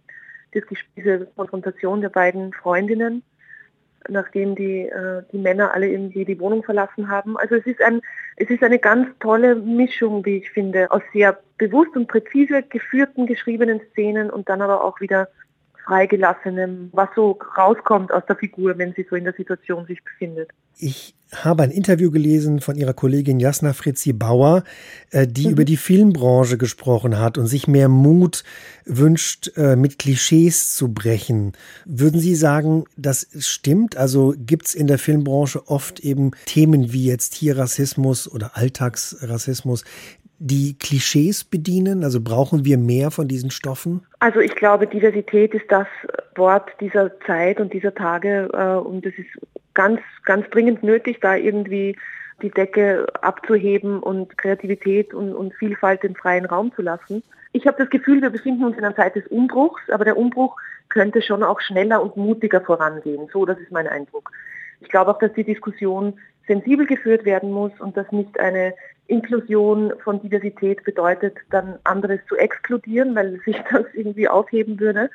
Diese 0.96 1.28
Konfrontation 1.36 2.02
der 2.02 2.10
beiden 2.10 2.52
Freundinnen, 2.52 3.22
nachdem 4.10 4.56
die, 4.56 4.82
äh, 4.82 5.24
die 5.32 5.38
Männer 5.38 5.74
alle 5.74 5.88
irgendwie 5.88 6.26
die 6.26 6.40
Wohnung 6.40 6.64
verlassen 6.64 7.10
haben. 7.10 7.38
Also 7.38 7.56
es 7.56 7.66
ist, 7.66 7.82
ein, 7.82 8.02
es 8.38 8.50
ist 8.50 8.64
eine 8.64 8.80
ganz 8.80 9.08
tolle 9.20 9.56
Mischung, 9.56 10.26
wie 10.26 10.38
ich 10.38 10.52
finde, 10.52 10.92
aus 10.92 11.02
sehr 11.14 11.38
bewusst 11.58 11.96
und 11.96 12.08
präzise 12.08 12.64
geführten, 12.64 13.26
geschriebenen 13.26 13.82
Szenen 13.92 14.30
und 14.30 14.50
dann 14.50 14.62
aber 14.62 14.84
auch 14.84 15.00
wieder 15.00 15.30
Freigelassenem, 15.86 16.90
was 16.94 17.10
so 17.16 17.38
rauskommt 17.58 18.12
aus 18.12 18.24
der 18.28 18.36
Figur, 18.36 18.78
wenn 18.78 18.94
sie 18.94 19.06
so 19.10 19.16
in 19.16 19.24
der 19.24 19.34
Situation 19.34 19.86
sich 19.86 20.04
befindet. 20.04 20.50
Ich 20.78 21.16
habe 21.34 21.64
ein 21.64 21.72
Interview 21.72 22.12
gelesen 22.12 22.62
von 22.62 22.76
ihrer 22.76 22.94
Kollegin 22.94 23.40
Jasna 23.40 23.74
Fritzi 23.74 24.14
Bauer, 24.14 24.64
äh, 25.12 25.28
die 25.28 25.46
mhm. 25.46 25.52
über 25.52 25.66
die 25.66 25.78
Filmbranche 25.78 26.58
gesprochen 26.58 27.20
hat 27.20 27.38
und 27.38 27.48
sich 27.48 27.68
mehr 27.68 27.90
Mut 27.90 28.44
wünscht, 28.86 29.52
äh, 29.58 29.76
mit 29.76 30.00
Klischees 30.00 30.76
zu 30.76 30.94
brechen. 30.94 31.54
Würden 31.86 32.20
Sie 32.20 32.36
sagen, 32.36 32.86
das 32.96 33.28
stimmt? 33.40 33.98
Also 33.98 34.34
gibt 34.38 34.68
es 34.68 34.76
in 34.76 34.88
der 34.88 35.00
Filmbranche 35.00 35.68
oft 35.68 36.00
eben 36.00 36.32
Themen 36.46 36.92
wie 36.94 37.06
jetzt 37.06 37.34
hier 37.36 37.58
Rassismus 37.58 38.32
oder 38.32 38.52
Alltagsrassismus, 38.56 39.84
die 40.40 40.78
Klischees 40.78 41.44
bedienen? 41.44 42.04
Also 42.04 42.22
brauchen 42.22 42.66
wir 42.66 42.78
mehr 42.78 43.12
von 43.12 43.28
diesen 43.28 43.52
Stoffen? 43.52 44.06
Also 44.20 44.40
ich 44.40 44.56
glaube, 44.56 44.88
Diversität 44.88 45.54
ist 45.54 45.66
das 45.70 45.88
Wort 46.36 46.70
dieser 46.80 47.18
Zeit 47.22 47.60
und 47.60 47.74
dieser 47.74 47.94
Tage 47.94 48.50
äh, 48.54 48.88
und 48.88 49.06
es 49.06 49.14
ist 49.18 49.30
ganz, 49.74 50.00
ganz 50.24 50.50
dringend 50.50 50.84
nötig, 50.84 51.20
da 51.22 51.36
irgendwie 51.36 51.96
die 52.42 52.50
Decke 52.50 53.08
abzuheben 53.22 54.00
und 54.00 54.38
Kreativität 54.38 55.14
und, 55.14 55.34
und 55.34 55.54
Vielfalt 55.56 56.04
den 56.04 56.16
freien 56.16 56.46
Raum 56.46 56.74
zu 56.76 56.82
lassen. 56.82 57.24
Ich 57.54 57.66
habe 57.66 57.78
das 57.78 57.90
Gefühl, 57.90 58.22
wir 58.22 58.30
befinden 58.30 58.66
uns 58.66 58.78
in 58.78 58.84
einer 58.84 58.96
Zeit 58.96 59.16
des 59.16 59.28
Umbruchs, 59.28 59.82
aber 59.90 60.04
der 60.04 60.18
Umbruch 60.18 60.58
könnte 60.90 61.22
schon 61.22 61.44
auch 61.44 61.62
schneller 61.62 62.02
und 62.02 62.18
mutiger 62.18 62.62
vorangehen. 62.62 63.30
So, 63.32 63.46
das 63.46 63.58
ist 63.60 63.72
mein 63.72 63.88
Eindruck. 63.88 64.32
Ich 64.82 64.90
glaube 64.90 65.12
auch, 65.12 65.20
dass 65.20 65.32
die 65.34 65.46
Diskussion 65.46 66.20
sensibel 66.48 66.86
geführt 66.86 67.26
werden 67.26 67.52
muss 67.52 67.72
und 67.80 67.98
dass 67.98 68.12
nicht 68.12 68.40
eine 68.40 68.74
Inklusion 69.08 69.94
von 70.04 70.22
Diversität 70.22 70.84
bedeutet, 70.84 71.38
dann 71.52 71.78
anderes 71.84 72.20
zu 72.28 72.36
exkludieren, 72.36 73.16
weil 73.16 73.40
sich 73.46 73.58
das 73.72 73.86
irgendwie 73.94 74.28
aufheben 74.28 74.80
würde. 74.80 75.10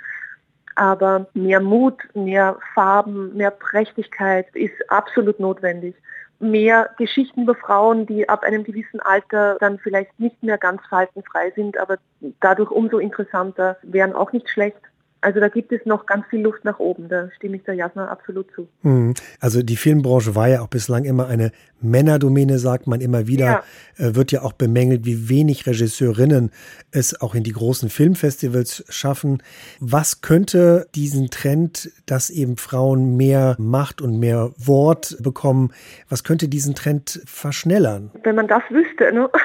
Aber 0.76 1.26
mehr 1.34 1.60
Mut, 1.60 1.98
mehr 2.14 2.56
Farben, 2.74 3.36
mehr 3.36 3.50
Prächtigkeit 3.50 4.46
ist 4.54 4.72
absolut 4.88 5.40
notwendig. 5.40 5.94
Mehr 6.38 6.90
Geschichten 6.96 7.42
über 7.42 7.54
Frauen, 7.54 8.06
die 8.06 8.28
ab 8.28 8.44
einem 8.44 8.64
gewissen 8.64 9.00
Alter 9.00 9.58
dann 9.60 9.78
vielleicht 9.78 10.18
nicht 10.18 10.42
mehr 10.42 10.56
ganz 10.56 10.80
faltenfrei 10.88 11.50
sind, 11.54 11.76
aber 11.76 11.98
dadurch 12.40 12.70
umso 12.70 12.98
interessanter, 12.98 13.76
wären 13.82 14.14
auch 14.14 14.32
nicht 14.32 14.48
schlecht. 14.48 14.80
Also 15.22 15.40
da 15.40 15.48
gibt 15.48 15.70
es 15.72 15.84
noch 15.84 16.06
ganz 16.06 16.24
viel 16.30 16.40
Luft 16.40 16.64
nach 16.64 16.78
oben, 16.78 17.08
da 17.08 17.30
stimme 17.36 17.56
ich 17.56 17.64
der 17.64 17.74
Jasna 17.74 18.08
absolut 18.08 18.46
zu. 18.54 18.68
Hm. 18.82 19.14
Also 19.38 19.62
die 19.62 19.76
Filmbranche 19.76 20.34
war 20.34 20.48
ja 20.48 20.62
auch 20.62 20.68
bislang 20.68 21.04
immer 21.04 21.26
eine 21.26 21.52
Männerdomäne, 21.82 22.58
sagt 22.58 22.86
man 22.86 23.00
immer 23.00 23.26
wieder. 23.26 23.44
Ja. 23.44 23.62
Äh, 23.98 24.14
wird 24.14 24.32
ja 24.32 24.42
auch 24.42 24.52
bemängelt, 24.52 25.04
wie 25.04 25.28
wenig 25.28 25.66
Regisseurinnen 25.66 26.50
es 26.90 27.20
auch 27.20 27.34
in 27.34 27.42
die 27.42 27.52
großen 27.52 27.90
Filmfestivals 27.90 28.84
schaffen. 28.88 29.42
Was 29.78 30.22
könnte 30.22 30.86
diesen 30.94 31.28
Trend, 31.30 31.90
dass 32.06 32.30
eben 32.30 32.56
Frauen 32.56 33.16
mehr 33.16 33.56
Macht 33.58 34.00
und 34.00 34.18
mehr 34.18 34.52
Wort 34.56 35.16
bekommen, 35.20 35.72
was 36.08 36.24
könnte 36.24 36.48
diesen 36.48 36.74
Trend 36.74 37.20
verschnellern? 37.26 38.10
Wenn 38.22 38.36
man 38.36 38.48
das 38.48 38.62
wüsste, 38.70 39.12
ne? 39.12 39.30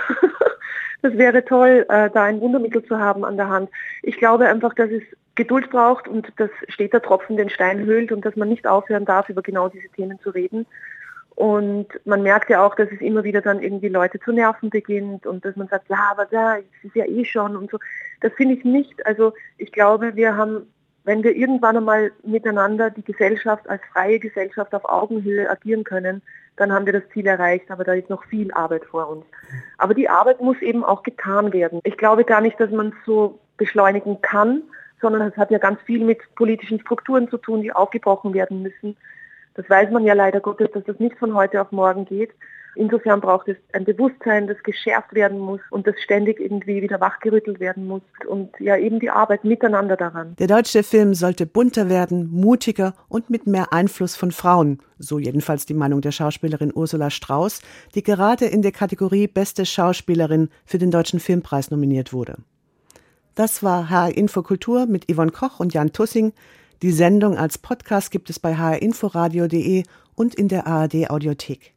Das 1.01 1.15
wäre 1.17 1.45
toll, 1.45 1.85
äh, 1.87 2.09
da 2.09 2.23
ein 2.23 2.41
Wundermittel 2.41 2.83
zu 2.83 2.97
haben 2.97 3.25
an 3.25 3.37
der 3.37 3.47
Hand. 3.47 3.69
Ich 4.01 4.17
glaube 4.17 4.47
einfach, 4.47 4.73
dass 4.73 4.89
es 4.89 5.03
Geduld 5.35 5.69
braucht 5.69 6.07
und 6.07 6.31
dass 6.37 6.49
der 6.77 7.01
Tropfen 7.01 7.37
den 7.37 7.49
Stein 7.49 7.79
höhlt 7.85 8.11
und 8.11 8.25
dass 8.25 8.35
man 8.35 8.49
nicht 8.49 8.65
aufhören 8.67 9.05
darf, 9.05 9.29
über 9.29 9.41
genau 9.41 9.69
diese 9.69 9.89
Themen 9.89 10.19
zu 10.19 10.29
reden. 10.29 10.65
Und 11.35 11.87
man 12.05 12.23
merkt 12.23 12.49
ja 12.49 12.65
auch, 12.65 12.75
dass 12.75 12.89
es 12.91 13.01
immer 13.01 13.25
wieder 13.25 13.41
dann 13.41 13.61
irgendwie 13.61 13.89
Leute 13.89 14.19
zu 14.21 14.31
nerven 14.31 14.69
beginnt 14.69 15.27
und 15.27 15.43
dass 15.43 15.57
man 15.57 15.67
sagt, 15.67 15.89
ja, 15.89 16.09
aber 16.11 16.25
da 16.25 16.55
ist 16.55 16.95
ja 16.95 17.05
eh 17.05 17.25
schon 17.25 17.57
und 17.57 17.69
so. 17.69 17.77
Das 18.21 18.31
finde 18.33 18.55
ich 18.55 18.63
nicht. 18.63 19.05
Also 19.05 19.33
ich 19.57 19.73
glaube, 19.73 20.15
wir 20.15 20.37
haben, 20.37 20.71
wenn 21.03 21.23
wir 21.23 21.35
irgendwann 21.35 21.75
einmal 21.75 22.13
miteinander 22.23 22.89
die 22.89 23.03
Gesellschaft 23.03 23.69
als 23.69 23.81
freie 23.91 24.19
Gesellschaft 24.19 24.73
auf 24.73 24.85
Augenhöhe 24.85 25.49
agieren 25.49 25.83
können, 25.83 26.21
dann 26.55 26.71
haben 26.71 26.85
wir 26.85 26.93
das 26.93 27.03
Ziel 27.11 27.27
erreicht, 27.27 27.69
aber 27.69 27.83
da 27.83 27.93
ist 27.93 28.09
noch 28.09 28.23
viel 28.23 28.53
Arbeit 28.53 28.85
vor 28.85 29.09
uns. 29.09 29.25
Aber 29.77 29.93
die 29.93 30.07
Arbeit 30.07 30.39
muss 30.39 30.61
eben 30.61 30.85
auch 30.85 31.03
getan 31.03 31.51
werden. 31.51 31.81
Ich 31.83 31.97
glaube 31.97 32.23
gar 32.23 32.39
nicht, 32.39 32.57
dass 32.61 32.71
man 32.71 32.93
so 33.05 33.39
beschleunigen 33.57 34.21
kann, 34.21 34.63
sondern 35.01 35.21
es 35.23 35.37
hat 35.37 35.51
ja 35.51 35.57
ganz 35.57 35.79
viel 35.81 36.03
mit 36.03 36.19
politischen 36.35 36.79
Strukturen 36.79 37.29
zu 37.29 37.37
tun, 37.37 37.61
die 37.61 37.71
aufgebrochen 37.71 38.33
werden 38.33 38.61
müssen. 38.61 38.97
Das 39.55 39.69
weiß 39.69 39.91
man 39.91 40.03
ja 40.03 40.13
leider 40.13 40.39
Gottes, 40.39 40.69
dass 40.73 40.83
das 40.83 40.99
nicht 40.99 41.17
von 41.17 41.33
heute 41.33 41.61
auf 41.61 41.71
morgen 41.71 42.05
geht. 42.05 42.31
Insofern 42.75 43.21
braucht 43.21 43.47
es 43.47 43.55
ein 43.71 43.85
Bewusstsein, 43.85 44.47
das 44.47 44.61
geschärft 44.63 45.15
werden 45.15 45.39
muss 45.39 45.61
und 45.71 45.87
das 45.87 45.95
ständig 46.03 46.41
irgendwie 46.41 46.81
wieder 46.81 46.99
wachgerüttelt 46.99 47.61
werden 47.61 47.87
muss 47.87 48.01
und 48.27 48.49
ja 48.59 48.75
eben 48.75 48.99
die 48.99 49.09
Arbeit 49.09 49.45
miteinander 49.45 49.95
daran. 49.95 50.35
Der 50.39 50.47
deutsche 50.47 50.83
Film 50.83 51.13
sollte 51.13 51.45
bunter 51.45 51.89
werden, 51.89 52.29
mutiger 52.31 52.93
und 53.07 53.29
mit 53.29 53.47
mehr 53.47 53.71
Einfluss 53.71 54.17
von 54.17 54.31
Frauen, 54.31 54.79
so 54.99 55.19
jedenfalls 55.19 55.65
die 55.65 55.73
Meinung 55.73 56.01
der 56.01 56.11
Schauspielerin 56.11 56.73
Ursula 56.75 57.09
Strauß, 57.09 57.61
die 57.95 58.03
gerade 58.03 58.45
in 58.45 58.61
der 58.61 58.73
Kategorie 58.73 59.27
Beste 59.27 59.65
Schauspielerin 59.65 60.49
für 60.65 60.77
den 60.77 60.91
Deutschen 60.91 61.21
Filmpreis 61.21 61.71
nominiert 61.71 62.11
wurde. 62.11 62.35
Das 63.35 63.63
war 63.63 63.89
HR 63.89 64.15
Infokultur 64.15 64.85
mit 64.85 65.11
Yvonne 65.11 65.31
Koch 65.31 65.59
und 65.59 65.73
Jan 65.73 65.91
Tussing. 65.91 66.31
Die 66.81 66.93
Sendung 66.93 67.37
als 67.37 67.57
Podcast 67.57 68.09
gibt 68.11 68.29
es 68.29 68.39
bei 68.39 68.55
hrinforadio.de 68.55 69.83
und 70.15 70.35
in 70.35 70.47
der 70.47 70.67
ARD 70.67 71.09
Audiothek. 71.09 71.74